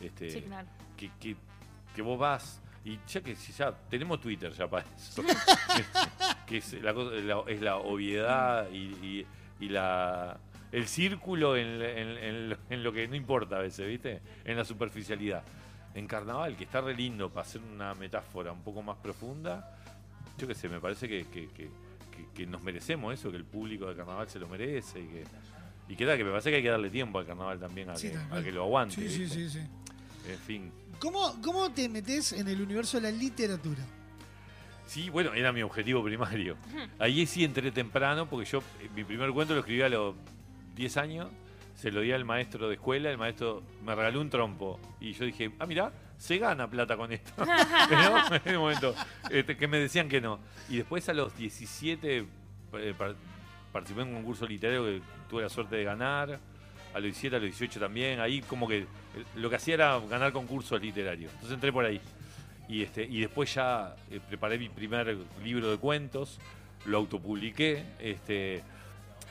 [0.00, 0.68] este, Sí, claro.
[0.96, 1.36] que, que,
[1.94, 2.62] que vos vas
[2.92, 5.22] y ya que si ya tenemos Twitter ya para eso
[6.46, 9.26] que es la, cosa- la- es la obviedad y, y-
[9.60, 10.38] y la
[10.72, 14.20] el círculo en, en- en lo- en lo que no importa a veces, ¿viste?
[14.44, 15.42] En la superficialidad.
[15.94, 19.74] En carnaval, que está re lindo para hacer una metáfora un poco más profunda,
[20.36, 21.70] yo qué sé, me parece que, que- que-
[22.14, 25.24] que- que nos merecemos eso, que el público de carnaval se lo merece y que,
[25.88, 27.96] y que, da, que me parece que hay que darle tiempo al carnaval también a,
[27.96, 28.94] Sí, a que lo aguante.
[28.96, 29.60] Sí, sí, sí, sí.
[30.30, 30.72] En fin.
[31.00, 33.82] ¿Cómo, ¿Cómo te metes en el universo de la literatura?
[34.86, 36.56] Sí, bueno, era mi objetivo primario.
[36.98, 40.14] Ahí sí entré temprano porque yo, eh, mi primer cuento lo escribí a los
[40.74, 41.28] 10 años,
[41.74, 45.24] se lo di al maestro de escuela, el maestro me regaló un trompo y yo
[45.26, 47.32] dije, ah, mira, se gana plata con esto.
[47.88, 48.94] Pero en ese momento,
[49.30, 50.40] este, que me decían que no.
[50.68, 52.26] Y después a los 17
[52.72, 53.14] eh, par-
[53.72, 56.40] participé en un concurso literario que tuve la suerte de ganar.
[56.94, 58.20] A los 17, a los 18 también.
[58.20, 58.86] Ahí como que
[59.36, 61.30] lo que hacía era ganar concursos literarios.
[61.32, 62.00] Entonces entré por ahí.
[62.68, 66.38] Y, este, y después ya eh, preparé mi primer libro de cuentos,
[66.84, 67.82] lo autopubliqué.
[67.98, 68.62] Este,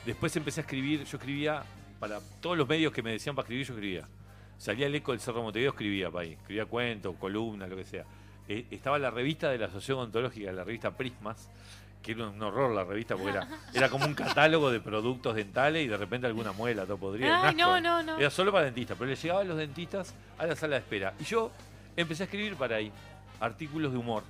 [0.04, 1.62] después empecé a escribir, yo escribía
[2.00, 4.08] para todos los medios que me decían para escribir, yo escribía.
[4.56, 6.32] Salía el eco del Cerro Montevideo, escribía para ahí.
[6.32, 8.04] Escribía cuentos, columnas, lo que sea.
[8.48, 11.48] Eh, estaba la revista de la Asociación Ontológica, la revista Prismas,
[12.14, 15.84] que era un horror la revista, porque era, era como un catálogo de productos dentales
[15.84, 17.48] y de repente alguna muela, todo podría.
[17.48, 18.18] Ay, no, no, no.
[18.18, 21.14] Era solo para dentistas, pero le llegaban los dentistas a la sala de espera.
[21.20, 21.50] Y yo
[21.96, 22.90] empecé a escribir para ahí
[23.40, 24.22] artículos de humor.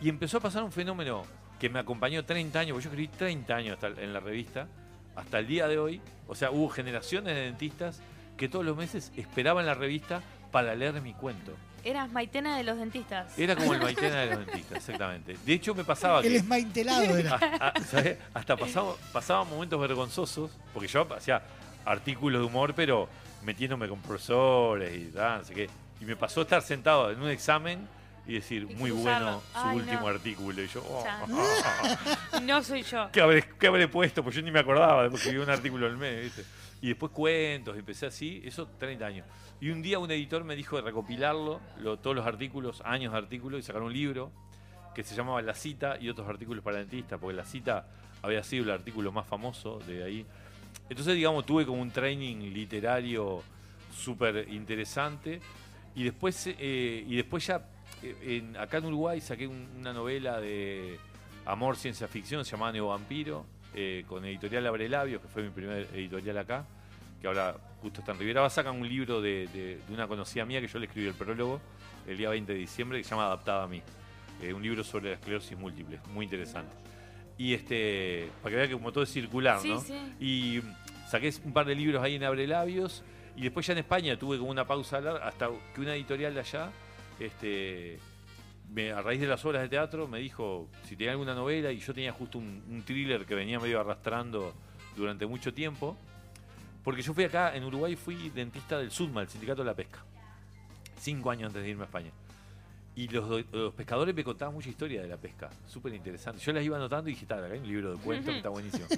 [0.00, 1.24] Y empezó a pasar un fenómeno
[1.58, 4.66] que me acompañó 30 años, porque yo escribí 30 años hasta- en la revista,
[5.14, 6.00] hasta el día de hoy.
[6.26, 8.00] O sea, hubo generaciones de dentistas
[8.36, 11.52] que todos los meses esperaban la revista para leer mi cuento.
[11.84, 13.38] Eras Maitena de los dentistas.
[13.38, 15.36] Era como el Maitena de los dentistas, exactamente.
[15.44, 17.38] De hecho, me pasaba El que esmaintelado era.
[17.60, 18.18] Ah, ¿sabes?
[18.34, 21.42] hasta pasaba, pasaba momentos vergonzosos, porque yo hacía
[21.84, 23.08] artículos de humor, pero
[23.42, 25.70] metiéndome con profesores y tal, no sé qué.
[26.00, 27.86] Y me pasó estar sentado en un examen
[28.26, 29.26] y decir, Y muy cruzarlo.
[29.26, 30.06] bueno su Ay, último no.
[30.08, 30.62] artículo.
[30.62, 31.04] Y yo, oh.
[32.42, 33.08] No soy yo.
[33.12, 34.22] ¿qué, habré, qué habré puesto?
[34.22, 36.44] Pues yo ni me acordaba, después escribí un artículo al mes, ¿viste?
[36.82, 39.26] Y después cuentos, empecé así, eso 30 años.
[39.60, 43.18] Y un día un editor me dijo de recopilarlo, lo- todos los artículos, años de
[43.18, 44.32] artículos, y sacar un libro
[44.94, 47.86] que se llamaba La Cita y otros artículos para dentistas, porque La Cita
[48.22, 50.26] había sido el artículo más famoso de ahí.
[50.88, 53.42] Entonces, digamos, tuve como un training literario
[53.94, 55.40] súper interesante.
[55.94, 57.66] Y después, eh, y después ya,
[58.02, 60.98] eh, en- acá en Uruguay saqué un- una novela de
[61.44, 63.44] amor, ciencia ficción, se llamaba Neo Vampiro,
[63.74, 66.64] eh, con editorial Abre Labios, que fue mi primer editorial acá,
[67.20, 68.40] que ahora justo está en Rivera.
[68.42, 71.14] Va sacan un libro de, de- de una conocida mía que yo le escribí el
[71.14, 71.60] prólogo
[72.06, 73.82] el día 20 de diciembre, que se llama Adaptada a mí.
[74.42, 76.72] Eh, un libro sobre la esclerosis múltiple, muy interesante.
[77.36, 79.80] Y este, para que vea que como todo es circular, Sí, ¿no?
[79.80, 79.94] sí.
[80.18, 80.62] Y
[81.08, 83.02] saqué un par de libros ahí en Abre Labios.
[83.36, 86.70] Y después ya en España tuve como una pausa hasta que una editorial de allá,
[87.18, 87.98] este,
[88.72, 91.70] me- a raíz de las obras de teatro, me dijo si tenía alguna novela.
[91.72, 94.54] Y yo tenía justo un, un thriller que venía medio arrastrando
[94.96, 95.96] durante mucho tiempo.
[96.84, 99.98] Porque yo fui acá, en Uruguay, fui dentista del SUDMA, el Sindicato de la Pesca.
[100.98, 102.10] Cinco años antes de irme a España.
[102.96, 106.40] Y los, los pescadores me contaban mucha historia de la pesca, súper interesante.
[106.42, 108.48] Yo las iba anotando y dije, "Ta, acá hay un libro de cuentos que está
[108.48, 108.86] buenísimo.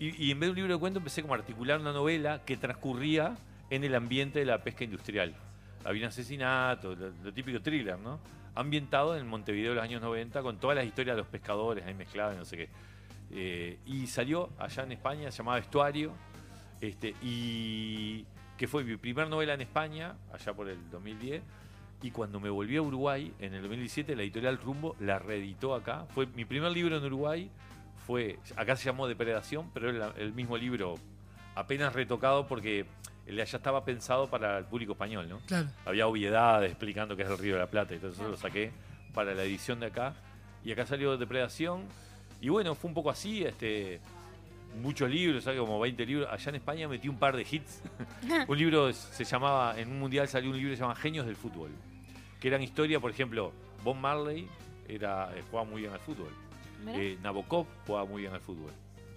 [0.00, 2.42] Y, y en vez de un libro de cuentos empecé como a articular una novela
[2.44, 3.36] que transcurría
[3.70, 5.36] en el ambiente de la pesca industrial.
[5.84, 8.18] Había un asesinato, lo, lo típico thriller, ¿no?
[8.54, 11.94] Ambientado en Montevideo de los años 90 con todas las historias de los pescadores ahí
[11.94, 12.68] mezcladas, no sé qué.
[13.30, 16.12] Eh, y salió allá en España, se llamaba Estuario,
[16.80, 18.24] este, y
[18.56, 21.42] que fue mi primer novela en España, allá por el 2010.
[22.02, 26.06] Y cuando me volví a Uruguay, en el 2017, la editorial Rumbo la reeditó acá.
[26.10, 27.50] Fue mi primer libro en Uruguay,
[28.06, 30.96] fue, acá se llamó Depredación, pero era el mismo libro
[31.54, 32.84] apenas retocado porque
[33.26, 35.40] el de allá estaba pensado para el público español, ¿no?
[35.46, 35.68] Claro.
[35.84, 38.70] Había obviedades explicando qué es el Río de la Plata, entonces eso lo saqué
[39.14, 40.14] para la edición de acá.
[40.64, 41.82] Y acá salió Depredación.
[42.40, 44.00] Y bueno, fue un poco así, este
[44.80, 45.60] muchos libros, ¿sabes?
[45.60, 46.28] como 20 libros.
[46.30, 47.82] Allá en España metí un par de hits.
[48.48, 51.36] un libro se llamaba, en un mundial salió un libro que se llama Genios del
[51.36, 51.70] Fútbol.
[52.40, 53.52] Que eran historia, por ejemplo,
[53.82, 54.48] Bob Marley
[54.88, 56.30] era, eh, jugaba muy bien al fútbol.
[56.88, 58.72] Eh, Nabokov jugaba muy bien al fútbol.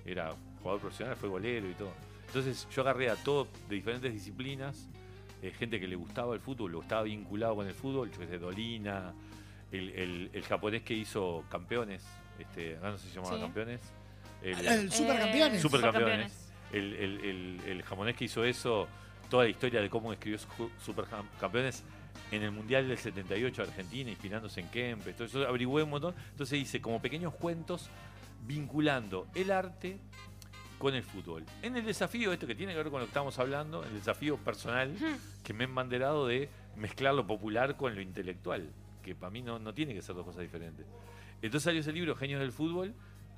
[0.05, 1.91] Era jugador profesional, fue golero y todo.
[2.28, 4.88] Entonces yo agarré a todos de diferentes disciplinas,
[5.42, 8.38] eh, gente que le gustaba el fútbol, o estaba vinculado con el fútbol, yo sé,
[8.38, 9.14] Dolina,
[9.72, 12.06] el, el- el japonés que hizo campeones,
[12.40, 13.42] este, acá no sé si se llamaba Sí.
[13.42, 13.82] campeones.
[14.44, 15.58] El, El supercampeones.
[15.58, 16.52] Eh, Supercampeones.
[16.72, 18.88] El, el- el- el japonés que hizo eso,
[19.30, 21.84] toda la historia de cómo escribió su- Supercampeones
[22.32, 26.14] en el Mundial del 78 de Argentina, inspirándose en Kempes, todo eso averigüé un montón.
[26.32, 27.90] Entonces hice como pequeños cuentos
[28.46, 30.00] vinculando el arte
[30.78, 31.46] con el fútbol.
[31.62, 34.38] En el desafío, esto que tiene que ver con lo que estamos hablando, el desafío
[34.38, 34.96] personal
[35.44, 38.70] que me he embanderado de mezclar lo popular con lo intelectual,
[39.04, 40.86] que para mí no, no tiene que ser dos cosas diferentes.
[41.42, 42.94] Entonces salió ese libro, Genios del Fútbol,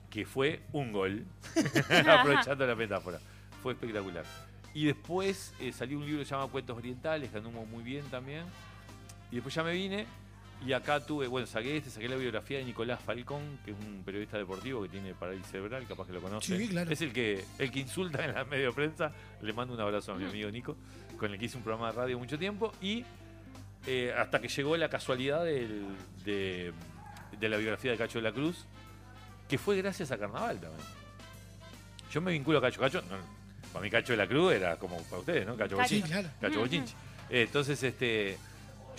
[0.10, 1.26] que fue un gol,
[2.08, 3.20] aprovechando la metáfora.
[3.62, 4.26] fue espectacular.
[4.74, 8.44] Y después eh, salió un libro llamado Cuentos Orientales, que anduvo muy bien también.
[9.32, 10.06] Y después ya me vine
[10.66, 14.04] y acá tuve, bueno, saqué este, saqué la biografía de Nicolás Falcón, que es un
[14.04, 16.58] periodista deportivo que tiene parálisis cerebral, capaz que lo conoce.
[16.58, 16.92] Sí, claro.
[16.92, 19.12] Es el que, el que insulta en la medio prensa.
[19.42, 20.76] Le mando un abrazo a mi amigo Nico,
[21.18, 22.74] con el que hice un programa de radio mucho tiempo.
[22.82, 23.06] Y
[23.88, 25.86] eh, hasta que llegó la casualidad del-
[26.26, 26.74] de,
[27.40, 28.66] de la biografía de Cacho de la Cruz,
[29.48, 30.86] que fue gracias a Carnaval también.
[32.12, 32.82] Yo me vinculo a Cacho.
[32.82, 33.16] Cacho, no,
[33.72, 35.56] para mí Cacho de la Cruz era como para ustedes, ¿no?
[35.56, 35.88] Cacho Cacho.
[35.90, 36.12] Sí, Bochinchi.
[36.12, 36.30] claro.
[36.42, 36.94] Cacho Bochinchi.
[37.30, 38.38] Entonces, este,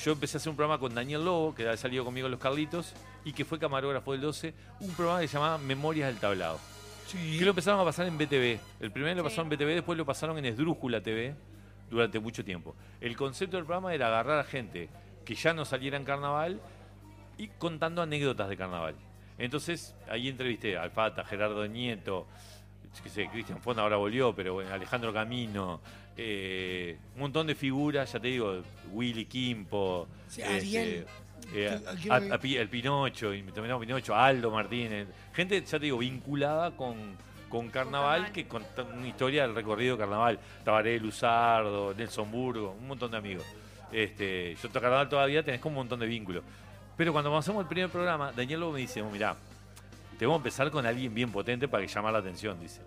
[0.04, 2.40] yo empecé a hacer un programa con Daniel Lobo, que ha salido conmigo en Los
[2.40, 2.94] Carlitos,
[3.24, 6.58] y que fue camarógrafo del 12, un programa que se llamaba Memorias del Tablado.
[7.06, 7.36] Sí.
[7.38, 8.58] Que lo empezaron a pasar en BTV.
[8.80, 9.28] El primero lo Sí.
[9.30, 11.34] pasaron en BTV, después lo pasaron en Esdrújula TV
[11.90, 12.74] durante mucho tiempo.
[13.00, 14.88] El concepto del programa era agarrar a gente
[15.24, 16.60] que ya no saliera en carnaval
[17.36, 18.94] y contando anécdotas de carnaval.
[19.38, 22.26] Entonces, ahí entrevisté a Alfata, Gerardo Nieto,
[23.02, 25.80] qué sé, Cristian Fonda ahora volvió, pero bueno, Alejandro Camino,
[26.22, 28.62] eh, un montón de figuras, ya te digo,
[28.92, 31.06] Willy Quimpo, Sí, Ariel.
[31.54, 35.96] eh, a- a el Pinocho, y me terminamos Pinocho, Aldo Martínez, gente, ya te digo,
[35.98, 36.96] vinculada con,
[37.48, 38.32] con carnaval, carnaval.
[38.32, 40.38] que conta una historia del recorrido de carnaval.
[40.62, 43.46] Tabaré Luzardo, Nelson Burgo, un montón de amigos.
[43.90, 46.44] Este, yo to- carnaval todavía tenés como un montón de vínculos.
[46.98, 49.34] Pero cuando comenzamos el primer programa, Daniel Lobo me dice, "Oh, mirá,
[50.18, 52.82] te vamos a empezar con alguien bien potente para que llamar la atención, dice.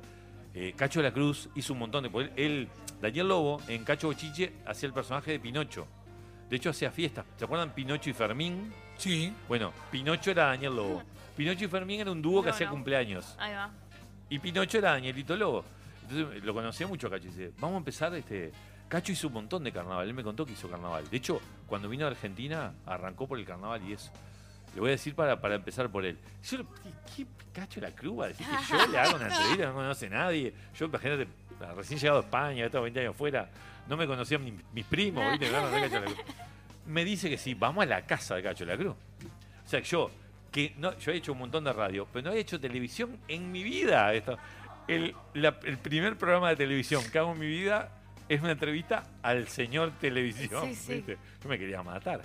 [0.53, 2.29] Eh, Cacho de la Cruz hizo un montón de...
[2.35, 2.67] Él,
[3.03, 5.85] Daniel Lobo, en Cacho Bochiche, hacía el personaje de Pinocho.
[6.49, 7.25] De hecho, hacía fiestas.
[7.35, 8.71] ¿Se acuerdan Pinocho y Fermín?
[8.95, 9.33] Sí.
[9.49, 11.03] Bueno, Pinocho era Daniel Lobo.
[11.35, 12.71] Pinocho y Fermín era un dúo que No, hacía no.
[12.71, 13.35] cumpleaños.
[13.39, 13.69] Ahí va.
[14.29, 15.65] Y Pinocho era Danielito Lobo.
[16.03, 18.53] Entonces lo conocía mucho a Cacho y dice, vamos a empezar este.
[18.87, 21.09] Cacho hizo un montón de carnaval, él me contó que hizo carnaval.
[21.09, 24.11] De hecho, cuando vino a Argentina, arrancó por el carnaval y eso.
[24.75, 26.17] Le voy a decir para, para empezar por él.
[26.43, 29.67] Yo, ¿qué, qué Cacho la Cruz va a decir que yo le hago una entrevista?
[29.67, 30.53] No conoce nadie.
[30.77, 31.27] Yo, imagínate,
[31.75, 33.49] recién llegado a España, he estado 20 años fuera,
[33.87, 35.51] no me conocían ni mis primos, ¿viste?
[35.51, 36.17] No a Cacho la Cruz.
[36.87, 38.95] Me dice que sí, vamos a la casa de Cacho la Cruz.
[39.65, 40.09] O sea, yo,
[40.51, 43.51] que no, yo he hecho un montón de radio, pero no he hecho televisión en
[43.51, 44.11] mi vida.
[44.13, 44.37] Esto,
[44.87, 47.89] el, la- el primer programa de televisión que hago en mi vida
[48.27, 50.65] es una entrevista al señor televisión.
[50.69, 50.93] Sí, sí.
[50.95, 51.17] ¿viste?
[51.43, 52.21] Yo me quería matar.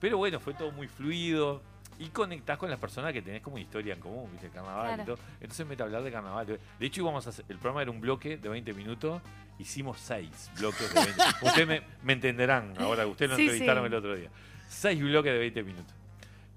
[0.00, 1.62] Pero bueno, fue todo muy fluido.
[2.00, 4.46] Y conectás con las personas que tenés como una historia en común, ¿viste?
[4.46, 5.18] El carnaval y todo.
[5.40, 6.46] Entonces me a hablar de carnaval.
[6.46, 9.20] De hecho, íbamos a hacer, el programa era un bloque de 20 minutos.
[9.58, 13.86] Hicimos seis bloques de 20 Ustedes me, me entenderán ahora, ustedes lo Sí, entrevistaron sí.
[13.88, 14.30] el otro día.
[14.68, 15.94] Seis bloques de 20 minutos.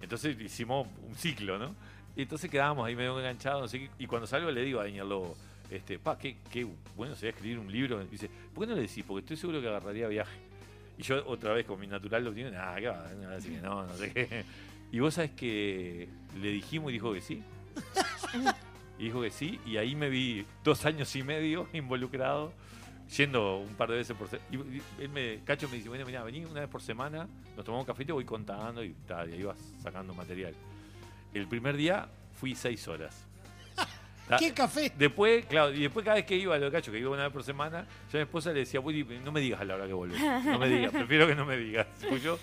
[0.02, 1.76] Entonces hicimos un ciclo, ¿no?
[2.16, 3.90] Y entonces quedábamos ahí medio enganchados, no sé qué.
[4.00, 5.36] Y cuando salgo le digo a Daniel Lobo,
[5.70, 6.66] este, pa, qué, qué
[6.96, 8.02] bueno sería escribir un libro.
[8.02, 9.04] Y dice, ¿por qué no le decís?
[9.06, 10.38] Porque estoy seguro que agarraría viaje.
[10.98, 13.06] Y yo otra vez con mi natural lo tiene, nada, ¿qué va?
[13.36, 14.46] Así que no, no sé qué.
[14.94, 16.08] Y vos sabés que
[16.40, 17.44] le dijimos y dijo que sí.
[19.00, 22.54] Y dijo que sí, y ahí me vi dos años y medio involucrado,
[23.18, 24.48] yendo un par de veces por semana.
[24.52, 27.28] Y, él me, Cacho me dice, bueno, mira, vení una vez por semana,
[27.58, 30.54] nos tomamos un café y te voy contando y tal, y ahí vas sacando material.
[31.34, 32.08] El primer día
[32.40, 33.26] fui seis horas.
[34.38, 34.94] ¿Qué café?
[34.96, 37.24] Después, claro, y después cada vez que iba a lo de Cacho, que iba una
[37.24, 39.74] vez por semana, yo a mi esposa le decía, "Willy, no me digas a la
[39.74, 40.22] hora que volvés.
[40.22, 41.88] No me digas, prefiero que no me digas.
[42.08, 42.38] Pues yo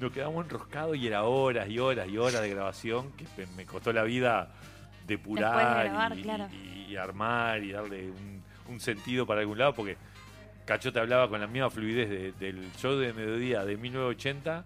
[0.00, 3.26] nos quedamos enroscados y era horas y horas y horas de grabación que
[3.56, 4.50] me- costó la vida
[5.06, 6.48] depurar Después de grabar, y, claro.
[6.52, 9.96] y- y armar y darle un, un sentido para algún lado, porque
[10.64, 14.64] Cacho te hablaba con la misma fluidez de- del show de mediodía de 1980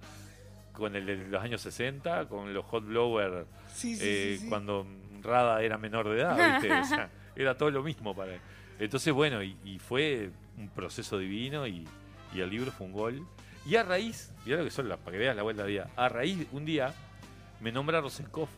[0.73, 4.49] con el de los años 60, con los hot blower Sí, sí, eh, sí, sí.
[4.49, 4.87] cuando
[5.23, 6.73] Rada era menor de edad, ¿viste?
[6.81, 8.41] O sea, era todo lo mismo para él.
[8.79, 11.85] Entonces, bueno, y, y fue un proceso divino y,
[12.33, 13.27] y el libro fue un gol.
[13.67, 15.91] Y a raíz, mirá lo que son, las- para que veas la vuelta de día,
[15.97, 16.95] a raíz, un día
[17.61, 18.51] me nombra Rosenkopf,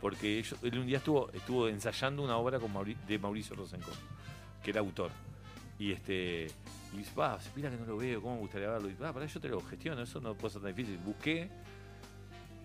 [0.00, 2.72] porque ellos- él un día estuvo, estuvo ensayando una obra con
[3.06, 3.98] de Mauricio Rosenkopf,
[4.62, 5.10] que era autor.
[5.78, 6.46] Y este
[6.92, 8.88] y dice, va, pila que no lo veo, ¿cómo me gustaría verlo?
[8.88, 10.96] Y va, para yo te lo gestiono, eso no puede ser tan difícil.
[10.98, 11.50] Busqué,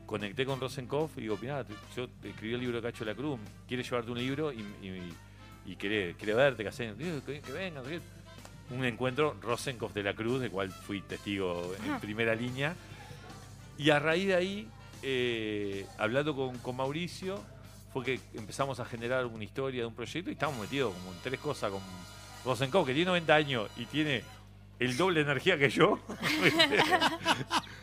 [0.06, 1.66] conecté con Rosenkopf y digo, mirá,
[1.96, 5.14] yo escribí el libro de Cacho de la Cruz, quiere llevarte un libro y, y,
[5.66, 8.02] y quiere, quiere verte, que, hacen, que, que venga, no sé qué.
[8.72, 12.76] Un encuentro Rosenkopf de la Cruz, del cual fui testigo en primera línea.
[13.78, 14.68] Y a raíz de ahí,
[15.02, 17.42] eh, hablando con, con Mauricio,
[17.94, 21.20] fue que empezamos a generar una historia de un proyecto y estábamos metidos como en
[21.22, 21.82] tres cosas con
[22.46, 24.24] Rosenkopf, que tiene 90 años y tiene
[24.80, 26.00] el doble de energía que yo.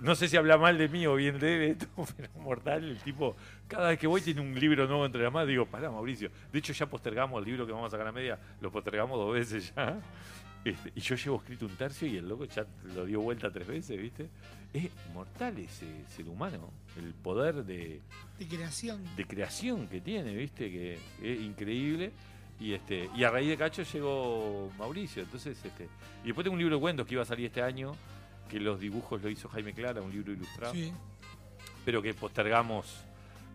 [0.00, 1.86] No sé si habla mal de mí o bien de él, esto,
[2.16, 2.84] pero mortal.
[2.84, 3.36] El tipo,
[3.68, 5.48] cada vez que voy tiene un libro nuevo entre las manos.
[5.48, 6.30] Digo, pará, Mauricio.
[6.52, 9.34] De hecho, ya postergamos el libro que vamos a sacar a media, lo postergamos dos
[9.34, 10.00] veces ya.
[10.64, 13.66] Este, y yo llevo escrito un tercio y el loco ya lo dio vuelta tres
[13.66, 14.28] veces, ¿viste?
[14.72, 18.00] Es mortal ese ser humano, el poder de,
[18.38, 19.02] De creación.
[19.16, 20.70] de creación que tiene, ¿viste?
[20.70, 22.12] Que es increíble.
[22.60, 25.24] Y este, y a raíz de Cacho llegó Mauricio.
[25.24, 25.88] Entonces, este.
[26.22, 27.96] Y después tengo un libro de cuentos que iba a salir este año,
[28.52, 30.74] que los dibujos lo hizo Jaime Clara, un libro ilustrado.
[30.74, 30.92] Sí.
[31.86, 33.02] pero que postergamos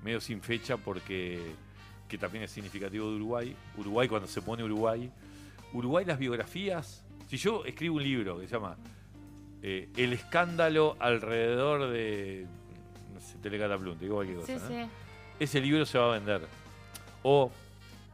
[0.04, 1.40] medio sin fecha porque
[2.10, 3.56] que también es significativo de Uruguay.
[3.78, 5.12] Uruguay cuando se pone Uruguay.
[5.72, 7.04] Uruguay las biografías.
[7.28, 8.76] Si yo escribo un libro que se llama
[9.62, 12.48] eh, El escándalo alrededor de
[13.14, 14.58] no sé, Telecataplum, te digo cualquier cosa.
[14.58, 14.86] Sí, ¿no?
[14.86, 14.92] sí.
[15.40, 16.42] Ese libro se va a vender.
[17.22, 17.52] O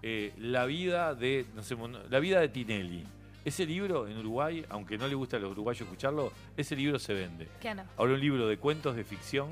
[0.02, 1.78] eh, la vida de no sé,
[2.10, 3.06] la vida de Tinelli.
[3.46, 7.14] Ese libro en Uruguay, aunque no le gusta a los uruguayos escucharlo, ese libro se
[7.14, 7.48] vende.
[7.98, 9.50] Ahora un libro de cuentos de ficción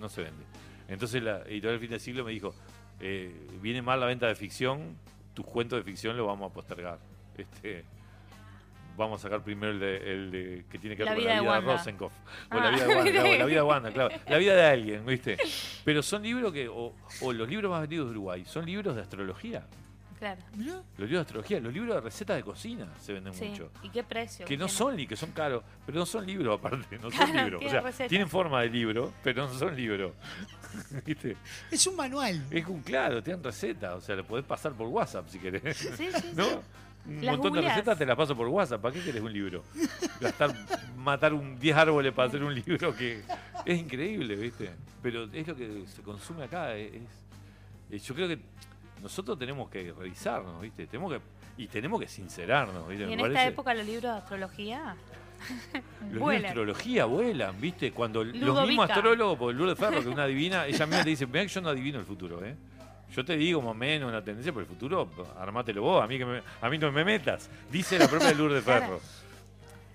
[0.00, 0.44] no se vende.
[0.88, 2.54] Entonces la editorial Fin del Siglo me dijo,
[3.00, 4.96] eh, viene mal la venta de ficción,
[5.34, 6.98] tus cuentos de ficción lo vamos a postergar.
[7.38, 7.84] Este,
[8.96, 11.30] vamos a sacar primero el de, el de- que tiene que ver La con la
[11.32, 11.72] vida de Wanda.
[11.76, 12.12] Rosenkopf.
[12.12, 12.18] O
[12.50, 12.60] Ah.
[12.60, 14.14] la vida de Wanda, claro, la vida de Wanda, claro.
[14.28, 15.38] La vida de alguien, ¿viste?
[15.84, 16.92] Pero son libros que, o,
[17.22, 19.64] o los libros más vendidos de Uruguay, son libros de astrología.
[20.22, 20.40] Claro.
[20.56, 20.74] Mirá.
[20.74, 23.46] Los libros de astrología, los libros de recetas de cocina se venden Sí.
[23.46, 24.46] mucho ¿Y qué precio?
[24.46, 24.78] que no tiene?
[24.78, 27.56] son li- que son caros, pero no son libros aparte, no son libros.
[27.56, 28.08] O tienen sea, recetas.
[28.08, 30.12] tienen forma de libro, pero no son libros.
[31.04, 31.36] ¿Viste?
[31.72, 32.40] Es un manual.
[32.52, 35.76] Es un claro, tienen recetas, o sea, le podés pasar por WhatsApp si querés.
[35.76, 36.30] Sí, sí, sí.
[36.36, 36.46] ¿No?
[37.04, 38.80] Un Las montón de recetas te las paso por WhatsApp.
[38.80, 39.64] ¿Para qué querés un libro?
[40.20, 40.54] Gastar,
[40.96, 43.22] matar un 10 árboles para hacer un libro que
[43.66, 44.70] es increíble, ¿viste?
[45.02, 46.76] Pero es lo que se consume acá.
[46.76, 46.92] Es,
[47.90, 48.38] es- yo creo que
[49.02, 50.86] nosotros tenemos que revisarnos, ¿viste?
[50.86, 51.20] Tenemos que,
[51.62, 53.04] y tenemos que sincerarnos, ¿viste?
[53.04, 54.96] Y Me en esta parece- época los libros de astrología
[55.74, 56.44] Los libros de vuelan.
[56.46, 57.92] astrología vuelan, ¿viste?
[57.92, 61.26] Cuando los mismos astrólogos, porque Lourdes Ferro, que es una adivina, ella misma te dice,
[61.26, 62.54] mira que yo no adivino el futuro, ¿eh?
[63.14, 66.16] Yo te digo más o menos una tendencia, pero el futuro, armátelo vos, a mí,
[66.16, 67.50] que me- a mí no me metas.
[67.70, 68.64] Dice la propia Lourdes.
[68.64, 69.00] Ferro.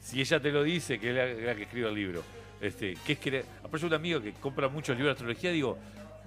[0.02, 2.24] Si ella te lo dice, que es la, la que escribe el libro.
[2.62, 3.44] Este, que es que,
[3.86, 5.78] un amigo que compra muchos libros de astrología, digo,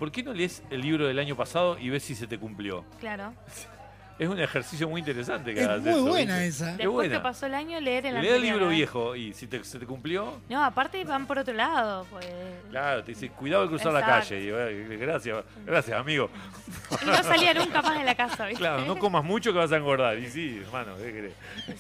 [0.01, 2.84] ¿por qué no lees el libro del año pasado y ves si se te cumplió?
[2.98, 3.32] Claro.
[4.20, 6.46] Es un ejercicio muy interesante que Es muy eso, buena ¿viste?
[6.48, 6.66] esa.
[6.76, 7.14] Después buena.
[7.16, 9.86] que pasó el año, leer el Lee el libro viejo y si te- se te
[9.86, 12.07] cumplió, No, aparte van por otro lado.
[12.11, 12.26] Pues.
[12.68, 14.42] Claro, te dice, cuidado de cruzar la calle.
[14.42, 16.28] Y "Eh, gracias, gracias, amigo.
[17.01, 18.61] Y no salía nunca más de la casa, ¿viste?
[18.61, 20.18] Claro, no comas mucho que vas a engordar.
[20.18, 21.32] Y sí, hermano, ¿qué querés?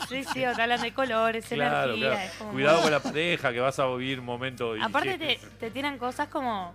[0.08, 2.08] Sí, sí, acá hablan de colores, Claro, energía.
[2.08, 2.24] claro.
[2.24, 4.78] es como Cuidado muy- con la pareja, que vas a vivir momentos.
[4.78, 6.72] y- Aparte te, te tiran cosas como...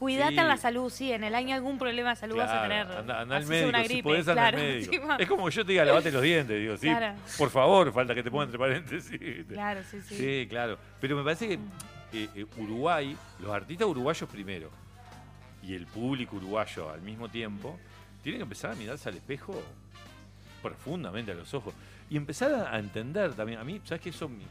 [0.00, 0.38] Cuídate Sí.
[0.38, 2.86] en la salud, sí, en el año algún problema de salud vas a tener.
[2.90, 4.92] anda, anda al médico, si gripe, podés al médico.
[4.94, 5.16] encima.
[5.16, 6.58] Es como que yo te diga, lavate los dientes.
[6.58, 7.18] Digo, sí, Claro.
[7.36, 9.20] por favor, falta que te ponga entre paréntesis.
[9.46, 10.14] Claro, sí, sí.
[10.16, 10.78] Sí, claro.
[11.02, 11.54] Pero me parece que
[12.14, 14.70] eh, eh, Uruguay, los artistas uruguayos primero
[15.62, 17.78] y el público uruguayo al mismo tiempo,
[18.22, 19.62] tienen que empezar a mirarse al espejo
[20.62, 21.74] profundamente a los ojos
[22.08, 23.58] y empezar a, entender también.
[23.58, 24.08] A mí, ¿sabes qué?
[24.08, 24.46] Eso, mi-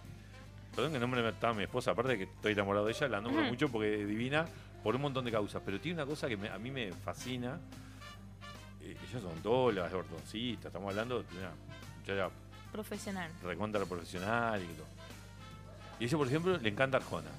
[0.76, 3.20] perdón que no me estaba mi esposa, aparte de que estoy enamorado de ella, la
[3.20, 4.46] nombro mucho porque es divina
[4.84, 7.60] por un montón de causas, pero tiene una cosa que me- a mí me fascina.
[8.82, 11.52] Eh, ellos son odontólogas, ortodoncistas, estamos hablando de una
[12.00, 12.30] muchacha
[12.72, 13.32] Profesional.
[13.44, 14.86] recontra profesional y todo.
[16.00, 17.30] Y ella, por ejemplo, le encanta Arjona.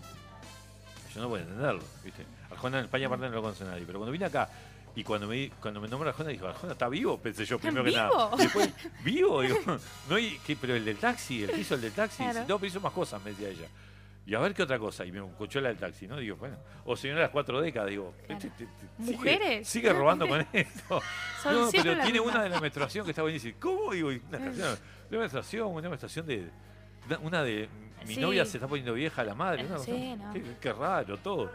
[1.14, 2.24] Yo no puedo entenderlo, ¿viste?
[2.51, 3.84] Arjona en España aparte no lo conoce nadie.
[3.86, 4.49] Pero cuando vine acá
[4.95, 7.18] y cuando me, cuando me nombró Arjona, dijo, ¿Arjona está vivo?
[7.18, 8.09] Pensé yo primero que nada.
[8.11, 8.30] vivo?
[8.34, 8.70] Y después,
[9.05, 9.41] ¿vivo?
[9.41, 9.59] Digo,
[10.11, 10.57] no, y, ¿qué?
[10.57, 12.41] pero el del taxi, el que hizo el del taxi, Claro.
[12.47, 13.68] no, pero hizo más cosas, me decía ella.
[14.26, 15.04] Y a ver qué otra cosa.
[15.04, 16.16] Y me escuchó la del taxi, ¿no?
[16.16, 18.34] Digo, bueno, o señora de las cuatro décadas, digo, Claro.
[18.34, 19.68] este- este- sigue- ¿Mujeres?
[19.68, 21.00] Sigue, robando con esto.
[21.42, 23.54] Son no, pero tiene una de la menstruación que está buenísima.
[23.58, 23.92] ¿Cómo?
[23.92, 24.78] Digo, una canción
[25.10, 26.48] menstruación, una menstruación de.
[27.22, 27.68] una- de.
[28.06, 28.20] Mi Sí.
[28.20, 29.64] novia se está poniendo vieja la madre.
[29.66, 30.32] una Sí, cosa- no.
[30.32, 31.50] qué, qué raro todo.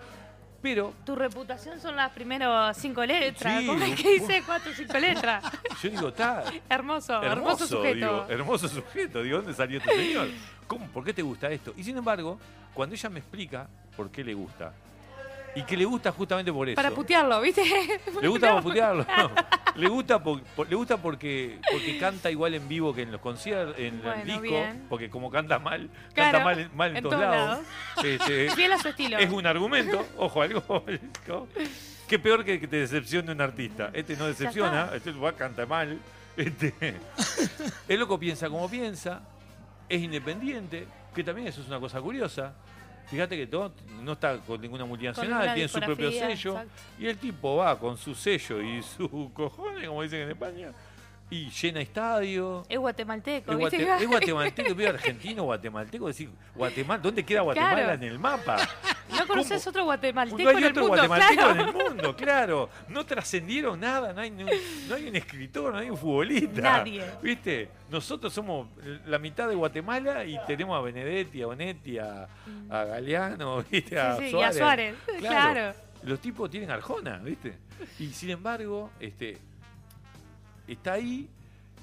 [0.66, 3.60] Pero Tu reputación son las primeras cinco letras.
[3.60, 3.68] Sí.
[3.68, 5.44] ¿Cómo es que dice cuatro o cinco letras?
[5.84, 6.44] yo digo, está.
[6.68, 7.94] hermoso, hermoso, Hermoso, sujeto.
[7.96, 9.22] digo, hermoso sujeto.
[9.22, 10.28] Digo, ¿dónde salió este señor?
[10.66, 10.88] ¿Cómo?
[10.88, 11.72] ¿Por qué te gusta esto?
[11.78, 12.40] Y sin embargo,
[12.74, 14.74] cuando ella me explica por qué le gusta,
[15.56, 16.76] y que le gusta justamente por eso.
[16.76, 17.64] Para putearlo, ¿viste?
[18.22, 19.06] Le gusta para putearlo.
[19.18, 19.32] no.
[19.76, 23.20] Le gusta, por- por- le gusta porque, porque canta igual en vivo que en los
[23.22, 24.86] conciertos, en Bueno, el disco, bien.
[24.90, 28.54] porque como canta mal, Claro, canta mal, en- mal en, en todos todos lados.
[28.56, 29.18] Fiel a su estilo.
[29.18, 30.84] es un argumento, ojo, algo.
[31.28, 31.48] ¿no?
[32.08, 33.90] Qué peor que que te decepcione un artista.
[33.94, 36.00] Este no decepciona, este canta mal.
[36.38, 36.74] Este,
[37.88, 39.22] el loco piensa como piensa,
[39.88, 42.54] es independiente, que también eso es una cosa curiosa.
[43.08, 46.52] Fíjate que todo no está con ninguna multinacional, tiene su propio sello.
[46.54, 46.82] exacto.
[47.00, 50.72] Y el tipo va con su sello y su cojones, como dicen en España,
[51.30, 52.64] y llena estadio.
[52.70, 56.08] Es guatemalteco, Es, es guatemalteco, vive argentino, guatemalteco.
[56.08, 57.94] Decir, Guatemala, ¿dónde queda Guatemala Claro.
[57.94, 58.58] en el mapa?
[59.10, 59.70] ¿No conoces ¿Cómo?
[59.72, 60.96] otro guatemalteco No hay en el otro mundo?
[61.08, 61.52] guatemalteco claro.
[61.62, 62.70] en el mundo, claro.
[62.90, 64.46] No trascendieron nada, no hay, no
[64.96, 66.62] hay un escritor, no hay un futbolista.
[66.62, 67.04] Nadie.
[67.24, 67.70] ¿Viste?
[67.90, 68.68] Nosotros somos
[69.08, 72.28] la mitad de Guatemala y tenemos a Benedetti, a Onetti, a,
[72.70, 74.00] a Galeano, ¿viste?
[74.00, 74.96] A Sí, sí, y a Suárez.
[75.06, 75.20] Suárez.
[75.22, 75.74] Claro.
[76.04, 77.58] Los tipos tienen Arjona, ¿viste?
[78.00, 79.38] Y sin embargo, este
[80.68, 81.28] está ahí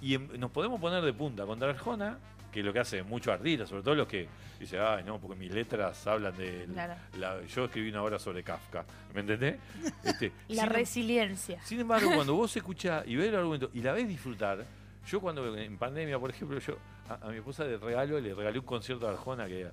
[0.00, 2.18] Y em- nos podemos poner de punta contra Arjona,
[2.50, 4.26] que es lo que hace mucho artistas, sobre todo los que
[4.58, 6.66] dicen, ay, no, porque mis letras hablan de.
[6.72, 6.94] Claro.
[7.18, 9.56] la- yo escribí una obra sobre Kafka, ¿me entendés?
[10.04, 11.62] Este, La sin em- resiliencia.
[11.64, 14.64] sin embargo, cuando vos escuchás y ves el argumento y la ves disfrutar,
[15.06, 16.76] yo cuando en pandemia, por ejemplo, yo
[17.08, 19.68] a, a mi esposa de regalo le regalé un concierto de Arjona que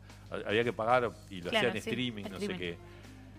[0.46, 2.78] había que pagar y lo Claro, hacía en sí, streaming, no sé qué.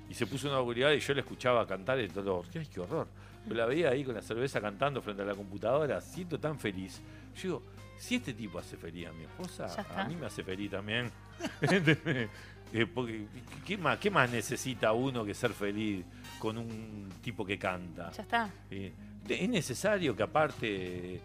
[0.09, 3.07] Y se puso una oscuridad y yo la escuchaba cantar y todo, ¡ay, qué horror!
[3.47, 7.01] Yo la veía ahí con la cerveza cantando frente a la computadora, siento tan feliz.
[7.37, 7.63] Yo digo,
[7.99, 9.67] si este tipo hace feliz a mi esposa,
[9.97, 11.11] a mí me hace feliz también.
[12.73, 13.27] Eh, porque,
[13.67, 16.05] ¿qué más, ¿Qué más necesita uno que ser feliz
[16.39, 18.13] con un tipo que canta?
[18.13, 18.49] Ya está.
[18.71, 18.93] Eh,
[19.29, 21.21] es necesario que aparte,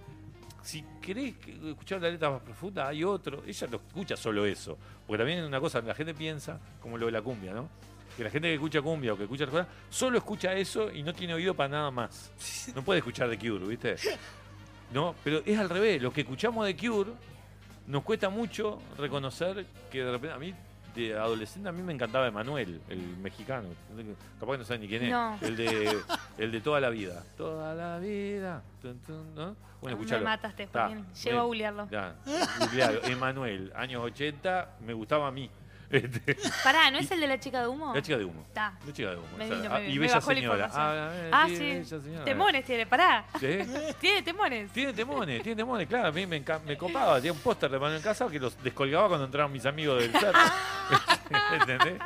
[0.64, 3.44] si querés que- escuchar la letra más profunda, hay otro.
[3.46, 4.76] Ella no escucha solo eso.
[5.06, 7.70] Porque también es una cosa, la gente piensa, como lo de la cumbia, ¿no?
[8.16, 11.14] Que la gente que escucha cumbia o que escucha Arjona, solo escucha eso y no
[11.14, 12.32] tiene oído para nada más.
[12.74, 13.96] No puede escuchar The Cure, ¿viste?
[14.94, 16.02] No, pero es al revés.
[16.02, 17.12] Los que escuchamos The Cure,
[17.88, 20.54] nos cuesta mucho reconocer que de repente a mí
[20.96, 23.68] de adolescente a mí me encantaba Emanuel, el mexicano.
[24.40, 25.12] Capaz que no saben ni quién es.
[25.12, 25.38] No.
[25.42, 25.98] El de
[26.38, 27.22] el de toda la vida.
[27.36, 28.64] Toda la vida.
[28.82, 29.58] Tun, tun, ¿no?
[29.82, 30.24] Bueno, Me escuchalo.
[30.24, 30.88] mataste, Está.
[30.88, 31.06] Joaquín.
[31.22, 31.88] Llego a googlearlo.
[33.04, 35.50] Emanuel, años 80, me gustaba a mí.
[35.90, 37.94] Este, Pará, ¿no es el de la chica de humo?
[37.94, 38.42] la chica de humo.
[38.48, 38.74] Está.
[38.86, 39.28] La chica de humo.
[39.38, 40.70] Me vino, ah, y me bella bajó la señora.
[40.74, 41.64] Ah, eh, Ah, sí, sí.
[41.64, 42.26] bella señora.
[42.26, 43.26] Temones tiene, pará.
[43.40, 43.48] ¿Sí?
[44.00, 44.72] Tiene temones.
[44.72, 47.80] Tiene temones, tiene temones, claro, a mí me, enca- me copaba, tenía un póster de
[47.80, 50.36] Manuel Casado que los descolgaba cuando entraban mis amigos del chat.
[51.60, 52.00] ¿Entendés?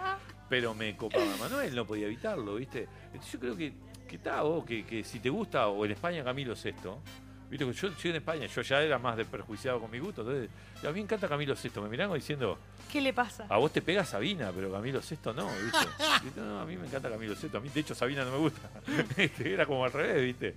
[0.49, 2.88] Pero me copaba Manuel, no podía evitarlo, ¿viste?
[3.07, 3.73] Entonces yo creo que,
[4.07, 7.01] que está, vos, que, que si te gusta, o en España Camilo Sesto,
[7.50, 7.66] ¿viste?
[7.74, 10.50] Yo, yo en España, yo ya era más desperjuiciado con mi gusto, entonces
[10.84, 12.58] a mí me encanta Camilo Sesto, me miran diciendo,
[12.91, 13.45] ¿Qué le pasa?
[13.50, 16.39] a vos te pega Sabina, pero Camilo Sesto no, ¿viste?
[16.39, 18.70] No, a mí me encanta Camilo Sesto, a mí de hecho Sabina no me gusta.
[19.18, 20.56] Este, Era como al revés, ¿viste?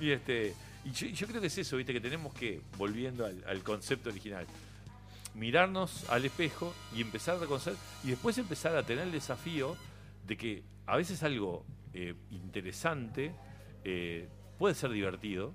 [0.00, 1.92] Y este y yo, yo creo que es eso, ¿viste?
[1.92, 4.46] Que tenemos que, volviendo al, al concepto original,
[5.34, 7.74] mirarnos al espejo y empezar a reconocer,
[8.04, 9.76] y después empezar a tener el desafío
[10.26, 11.64] de que a veces algo
[11.94, 13.32] eh, interesante
[13.84, 14.28] eh,
[14.58, 15.54] puede ser divertido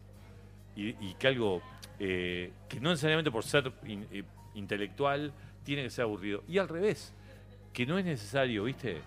[0.78, 1.62] y, y que algo
[2.00, 4.24] eh, que no necesariamente por ser in- eh,
[4.56, 6.44] intelectual tiene que ser aburrido.
[6.48, 7.14] Y al revés,
[7.74, 9.02] que no es necesario, ¿viste?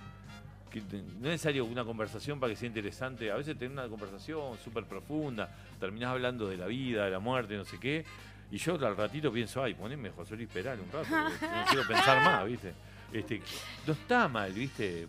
[0.71, 3.31] Que no es necesario una conversación para que sea interesante.
[3.31, 5.49] A veces tener una conversación súper profunda,
[5.81, 8.05] terminás hablando de la vida, de la muerte, no sé qué.
[8.53, 12.23] Y yo al ratito pienso, ay, poneme José Luis Peral un rato, no quiero pensar
[12.25, 12.73] más, ¿viste?
[13.13, 13.41] Este,
[13.87, 15.07] no está mal, ¿viste?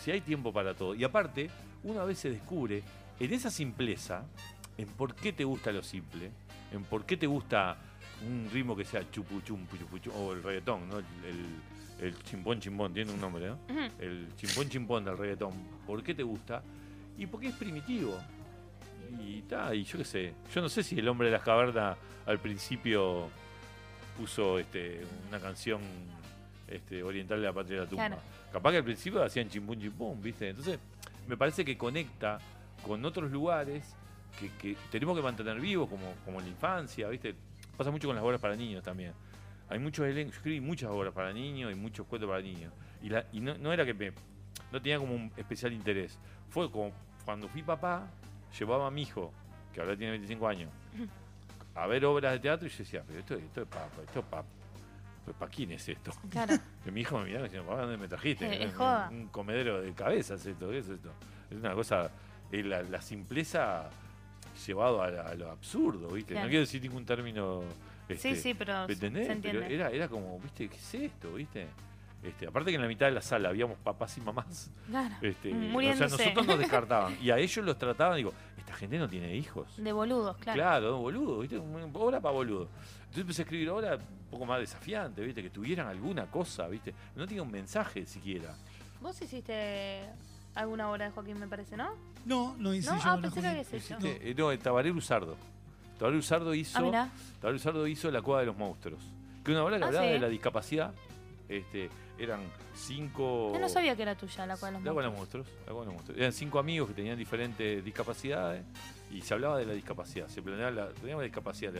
[0.00, 0.94] Si hay tiempo para todo.
[0.94, 1.50] Y aparte,
[1.84, 2.82] uno a veces descubre
[3.18, 4.24] en esa simpleza,
[4.80, 6.30] en por qué te gusta lo simple,
[6.72, 7.76] en por qué te gusta
[8.26, 10.98] un ritmo que sea chupu chumpu chupu chum, o el reggaetón, ¿no?
[10.98, 13.58] El, el, el chimpón chimpón, tiene un nombre, ¿no?
[13.98, 15.52] El chimpón chimpón del reggaetón.
[15.86, 16.62] ¿Por qué te gusta?
[17.18, 18.18] Y porque es primitivo.
[19.20, 20.34] Y ta, y yo qué sé.
[20.54, 23.28] Yo no sé si el hombre de las cavernas al principio
[24.16, 25.80] puso este, una canción
[26.68, 28.06] este, oriental de la patria de la tumba.
[28.06, 28.22] Claro.
[28.50, 30.48] Capaz que al principio hacían chimpún chimpún, ¿viste?
[30.48, 30.78] Entonces,
[31.28, 32.38] me parece que conecta
[32.86, 33.94] con otros lugares
[34.38, 37.34] que, que tenemos que mantener vivos, como, como la infancia, ¿viste?
[37.76, 39.12] Pasa mucho con las obras para niños también.
[39.68, 42.72] Hay muchos elencos, yo escribí muchas obras para niños y muchos cuentos para niños.
[43.02, 44.12] Y, la, y no, no era que me.
[44.72, 46.18] No tenía como un especial interés.
[46.48, 46.92] Fue como
[47.24, 48.08] cuando fui papá,
[48.58, 49.32] llevaba a mi hijo,
[49.72, 50.70] que ahora tiene 25 años,
[51.74, 54.24] a ver obras de teatro y yo decía, pero esto, esto es para esto es
[54.26, 54.44] para
[55.38, 56.12] ¿Para quién es esto?
[56.28, 56.54] Claro.
[56.84, 58.46] Que mi hijo me miraba y decía, ¿para dónde me trajiste?
[58.64, 58.72] Eh,
[59.10, 61.12] un, un comedero de cabezas esto, ¿qué es esto?
[61.50, 62.10] Es una cosa,
[62.50, 63.90] eh, la, la simpleza
[64.66, 66.32] llevado a, la- a lo absurdo, ¿viste?
[66.34, 66.46] Claro.
[66.46, 67.62] No quiero decir ningún término.
[68.08, 69.38] Este, sí, sí, pero ¿me se entendés?
[69.42, 70.68] Pero era, era como, ¿viste?
[70.68, 71.34] ¿Qué es esto?
[71.34, 71.66] ¿Viste?
[72.22, 74.70] Este, aparte que en la mitad de la sala habíamos papás y mamás.
[74.88, 75.14] Claro.
[75.22, 76.16] Este, o sea, Muriéndose.
[76.24, 77.16] nosotros nos descartaban.
[77.22, 79.68] Y a ellos los trataban, digo, esta gente no tiene hijos.
[79.82, 80.56] De boludos, claro.
[80.58, 81.56] Claro, boludo, ¿viste?
[81.94, 82.68] Obra para boludo.
[83.00, 85.42] Entonces empecé a escribir obra un poco más desafiante, ¿viste?
[85.42, 86.94] Que tuvieran alguna cosa, ¿viste?
[87.16, 88.54] No tenía un mensaje siquiera.
[89.00, 90.02] Vos hiciste
[90.54, 91.90] alguna obra de Joaquín, me parece, ¿no?
[92.24, 93.02] No, no hice No, yo.
[93.04, 93.50] ah, no, pensé que Joaquín.
[93.68, 93.98] habías hecho.
[94.06, 95.36] Eh, no, Tabaré Luzardo.
[95.98, 97.08] Tabaré Luzardo hizo, Ah.
[97.40, 99.02] Tabaré hizo La Cueva de los Monstruos.
[99.44, 100.12] Que una obra que Ah, hablaba sí.
[100.12, 100.94] de la discapacidad.
[101.48, 102.40] Este, eran
[102.74, 103.50] cinco...
[103.52, 105.46] Yo no sabía que era tuya la los La Cueva de los monstruos.
[105.46, 106.18] monstruos, La Cueva de los monstruos.
[106.20, 108.64] Eran cinco amigos que tenían diferentes discapacidades
[109.10, 110.28] y se hablaba de la discapacidad.
[110.28, 111.72] Se planeaba la, teníamos la discapacidad.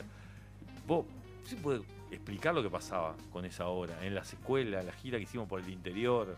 [0.87, 1.07] ¿Vos
[1.45, 4.05] sí puede explicar lo que pasaba con esa obra?
[4.05, 6.37] En las escuelas, la gira que hicimos por el interior,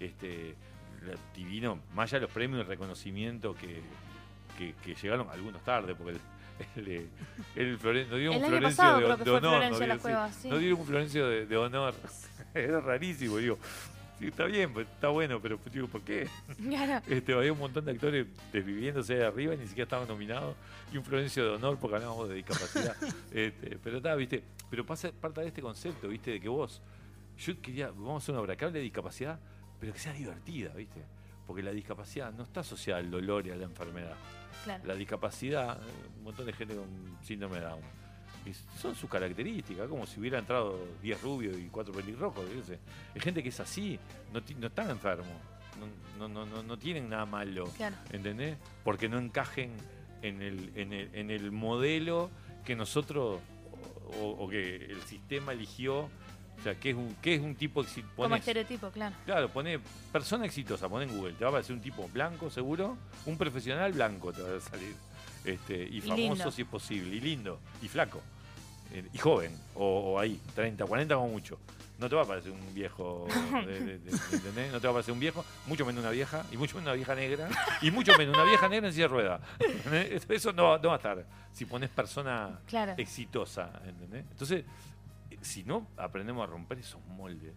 [0.00, 0.56] este, la-
[1.34, 3.80] divino, más allá de los premios y reconocimiento que,
[4.58, 6.18] que, que llegaron algunos tarde, porque
[6.76, 7.08] el, el,
[7.56, 9.74] el Floren- nos dieron El un Florencio de, honor.
[9.74, 10.48] Florencio Cueva, sí.
[10.48, 11.94] nos dieron un Florencio de, de honor.
[12.54, 13.58] Era rarísimo, digo.
[14.20, 16.28] Sí, está bien, pues, está bueno, pero pues, digo, ¿por qué?
[16.68, 17.02] Claro.
[17.10, 20.54] Este, había un montón de actores desviviéndose de arriba y ni siquiera estaban nominados.
[20.92, 22.94] Y un Florencio de honor porque hablábamos de discapacidad.
[23.32, 24.44] Este, pero está, viste.
[24.70, 26.80] Pero pasa parte de este concepto, viste, de que vos.
[27.38, 29.40] Yo quería, vamos a hacer una obra que hable de discapacidad,
[29.80, 31.02] pero que sea divertida, viste.
[31.46, 34.16] Porque la discapacidad no está asociada al dolor y a la enfermedad.
[34.64, 34.82] Claro.
[34.86, 35.78] La discapacidad,
[36.18, 37.80] un montón de gente con síndrome de Down.
[38.80, 42.44] son sus características, como si hubiera entrado 10 rubios y 4 pelirrojos.
[42.66, 42.78] sé.
[43.14, 43.98] Hay gente que es así,
[44.32, 45.28] no, están enfermos,
[46.18, 47.96] no, no, no, no, no tienen nada malo, Claro.
[48.10, 48.56] ¿entendés?
[48.82, 49.72] Porque no encajen
[50.22, 52.30] en el, en el, en el modelo
[52.64, 53.40] que nosotros
[54.20, 56.08] o, o que el sistema eligió.
[56.58, 59.14] O sea, que es un, que es un tipo exi- Como estereotipo, claro.
[59.26, 59.78] Claro, pone
[60.12, 62.96] persona exitosa, pone en Google, te va a aparecer un tipo blanco seguro,
[63.26, 64.94] un profesional blanco te va a salir.
[65.44, 66.50] Este, y, famoso lindo.
[66.50, 68.22] si es posible, y lindo, y flaco,
[68.94, 69.84] eh, y joven, o,
[70.14, 71.58] o ahí, 30, 40 como mucho.
[71.98, 73.26] No te va a aparecer un viejo,
[73.66, 74.72] de- de- de- ¿entendés?
[74.72, 76.94] No te va a aparecer un viejo, mucho menos una vieja, y mucho menos una
[76.96, 77.48] vieja negra,
[77.82, 79.40] y mucho menos una vieja negra en silla de rueda.
[79.60, 80.24] ¿entendés?
[80.30, 82.94] Eso no, va- no va a estar si pones persona Claro.
[82.96, 84.24] exitosa, ¿entendés?
[84.30, 84.64] Entonces,
[85.44, 87.54] si no aprendemos a romper esos moldes,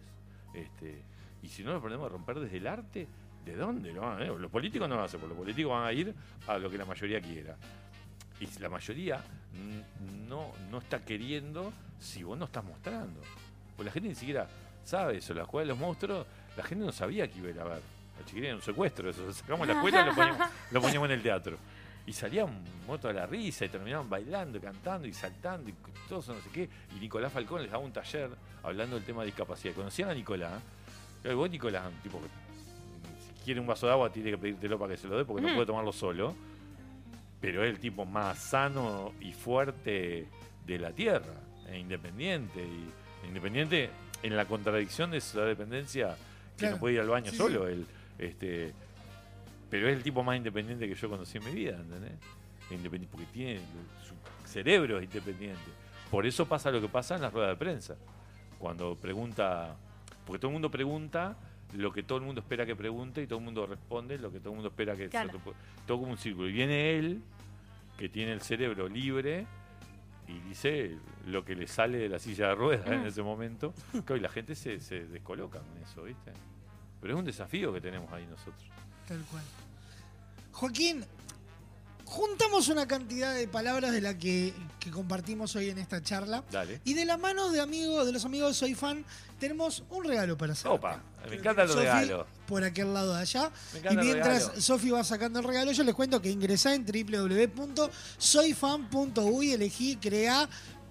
[0.54, 1.02] este,
[1.42, 3.08] y si no lo aprendemos a romper desde el arte,
[3.44, 5.92] ¿de dónde lo van a Los políticos no lo hacer, porque los políticos van a
[5.92, 6.14] ir
[6.46, 7.56] a lo que la mayoría quiera.
[8.40, 9.20] Y la mayoría
[10.28, 13.20] no, no está queriendo si vos no estás mostrando.
[13.76, 14.48] Pues la gente ni siquiera
[14.84, 15.34] sabe eso.
[15.34, 16.26] La escuela de los monstruos,
[16.56, 17.82] la gente no sabía que iba a ir a ver.
[18.18, 19.32] La chiquilina era un secuestro, eso.
[19.32, 21.58] Sacamos la escuela y lo poníamos, lo poníamos en el teatro.
[22.08, 25.74] Y salía un moto de la risa y terminaban bailando, cantando y saltando y
[26.08, 26.68] todo eso no sé qué.
[26.96, 28.30] Y Nicolás Falcón les daba un taller
[28.62, 29.74] hablando del tema de discapacidad.
[29.74, 30.60] ¿Conocían a Nicolás?
[31.20, 32.26] Claro, vos Nicolás, un tipo que
[33.38, 35.42] si quiere un vaso de agua tiene que pedírtelo para que se lo dé porque
[35.46, 36.34] no puede tomarlo solo.
[37.42, 40.26] Pero es el tipo más sano y fuerte
[40.66, 41.34] de la tierra,
[41.68, 42.60] e independiente.
[42.62, 42.90] Y
[43.24, 43.90] e independiente
[44.22, 46.16] en la contradicción de su dependencia
[46.56, 46.76] que Claro.
[46.76, 47.36] no puede ir al baño Sí, sí.
[47.36, 47.68] solo.
[47.68, 47.86] Él,
[48.18, 48.72] este,
[49.70, 52.12] pero es el tipo más independiente que yo conocí en mi vida, ¿entendés?
[52.70, 53.60] Independiente, porque tiene
[54.06, 54.14] su
[54.48, 55.60] cerebro es independiente.
[56.10, 57.96] Por eso pasa lo que pasa en las ruedas de prensa.
[58.58, 59.76] Cuando pregunta,
[60.26, 61.36] porque todo el mundo pregunta
[61.74, 64.38] lo que todo el mundo espera que pregunte y todo el mundo responde lo que
[64.40, 65.38] todo el mundo espera que Claro.
[65.86, 66.48] todo como un círculo.
[66.48, 67.20] Y viene él,
[67.98, 69.46] que tiene el cerebro libre,
[70.26, 70.96] y dice
[71.26, 73.06] lo que le sale de la silla de ruedas en Mm.
[73.06, 73.74] ese momento.
[73.92, 76.32] Claro, y la gente se, se descoloca en eso, ¿viste?
[77.00, 78.64] Pero es un desafío que tenemos ahí nosotros.
[79.08, 79.42] Tal cual.
[80.52, 81.04] Joaquín,
[82.04, 86.44] juntamos una cantidad de palabras de la que, que compartimos hoy en esta charla.
[86.50, 86.82] Dale.
[86.84, 89.04] Y de la mano de amigos, de los amigos de Soy Fan,
[89.38, 90.68] tenemos un regalo para hacer.
[90.70, 92.26] Opa, me encantan los regalos.
[92.46, 93.52] Por aquel lado de allá.
[93.72, 94.50] Me Y mientras.
[94.58, 100.48] Sofi va sacando el regalo, yo les cuento que ingresá en www.soyfan.uy, elegí, crea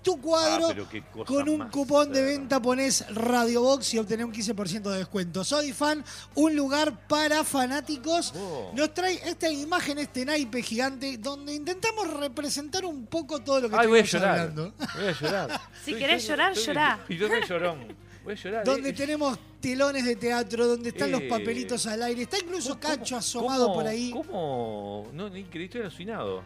[0.07, 0.65] tu cuadro.
[0.67, 4.33] Ah, pero qué cosa Con un más cupón de venta pones Radiobox y obtenés un
[4.33, 5.43] 15% de descuento.
[5.43, 6.03] Soy fan,
[6.35, 8.33] un lugar para fanáticos.
[8.35, 8.71] Oh.
[8.73, 13.75] Nos trae esta imagen, este naipe gigante, donde intentamos representar un poco todo lo que
[13.75, 14.39] Ay, voy a estuvimos llorar.
[14.39, 14.73] hablando.
[14.95, 15.61] Voy a llorar.
[15.83, 16.99] Si Estoy- querés llorar, estoy- llorá.
[17.09, 17.95] Y yo soy llorón.
[18.23, 18.63] Voy a llorar.
[18.65, 18.93] Donde eh.
[18.93, 22.23] tenemos telones de teatro, donde están los Eh, papelitos al aire.
[22.23, 24.11] Está incluso ¿Cómo- Cacho asomado cómo- por ahí.
[24.11, 25.07] ¿Cómo?
[25.13, 26.43] No, ni increíble, estoy alucinado.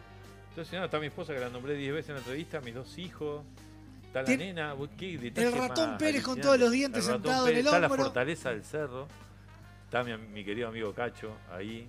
[0.52, 0.84] Estoy alucinado.
[0.86, 3.42] Está mi esposa que la nombré 10 veces en la entrevista, mis dos hijos.
[4.06, 4.74] Está la nena.
[4.98, 7.80] qué detalle el ratón Pérez con todos los dientes El sentado en Pérez, el Está
[7.80, 8.04] la hombro.
[8.04, 9.08] fortaleza del cerro.
[9.84, 11.88] Está mi, mi querido amigo Cacho ahí.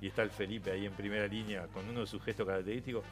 [0.00, 3.04] Y está el Felipe ahí en primera línea con uno de sus gestos característicos.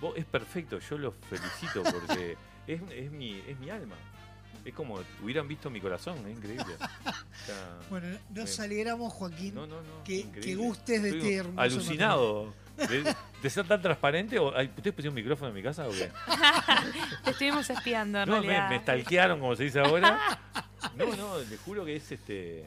[0.00, 3.94] Vos, es perfecto, yo los felicito porque es, es mi, es mi alma.
[4.64, 6.74] Es como hubieran visto mi corazón, es increíble.
[6.74, 8.62] O sea, Bueno, nos Sí.
[8.62, 9.54] alegramos, Joaquín.
[9.54, 10.04] no, no, no.
[10.04, 10.24] que-
[10.56, 12.54] gustes de Estoy este hermoso Alucinado.
[13.42, 14.38] De ser tan transparente.
[14.38, 16.10] O, ¿Ustedes pusieron un micrófono en mi casa o qué?
[17.24, 20.38] Te estuvimos espiando, en No, me, me stalkearon, como se dice ahora.
[20.96, 22.64] No, no, les juro que es este.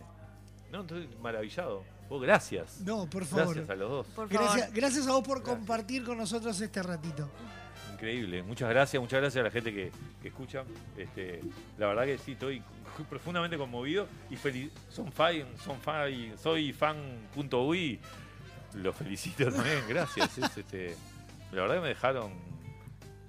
[0.72, 1.84] No, estoy maravillado.
[2.10, 2.80] Vos, gracias.
[2.82, 3.56] No, por favor.
[3.56, 4.08] Gracias a los dos.
[4.08, 4.30] Por favor.
[4.30, 5.58] Gracias, gracias a vos por Gracias.
[5.58, 7.30] compartir con nosotros este ratito.
[7.94, 8.44] Increíble.
[8.44, 9.92] Muchas gracias, muchas gracias a la gente que,
[10.22, 10.64] que escucha.
[10.96, 11.42] Este,
[11.78, 12.62] la verdad que sí, estoy
[13.10, 14.72] profundamente conmovido y feliz.
[14.90, 18.00] Son fan, son fan, soy fan.uy.
[18.82, 20.38] Los felicito también, gracias.
[20.38, 20.96] Es, este,
[21.52, 22.32] la verdad que me dejaron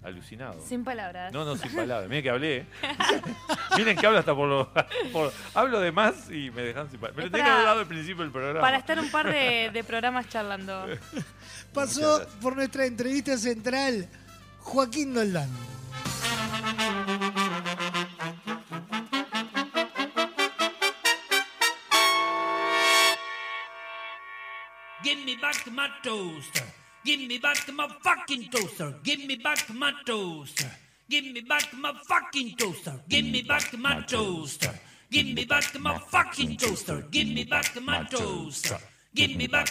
[0.03, 0.61] alucinado.
[0.67, 1.33] Sin palabras.
[1.33, 2.09] No, no, sin palabras.
[2.09, 2.57] Miren que hablé.
[2.59, 2.67] ¿eh?
[3.77, 4.73] Miren que hablo hasta por lo.
[5.13, 7.17] por- hablo de más y me dejan sin palabras.
[7.17, 8.61] Me lo Es tenía que para- haber dado al principio del programa.
[8.61, 10.87] Para estar un par de, de programas charlando.
[11.73, 14.09] Pasó por nuestra entrevista central
[14.61, 15.49] Joaquín Doldán.
[25.49, 26.65] Back my toaster.
[27.07, 28.95] Give me back my fucking toaster.
[29.03, 30.71] Give me back my toaster.
[31.09, 33.01] Give me back my fucking toaster.
[33.09, 34.75] Give me back my toaster.
[35.11, 37.01] Give me back my fucking toaster.
[37.11, 38.79] Give me back my toaster.
[39.15, 39.71] Give me back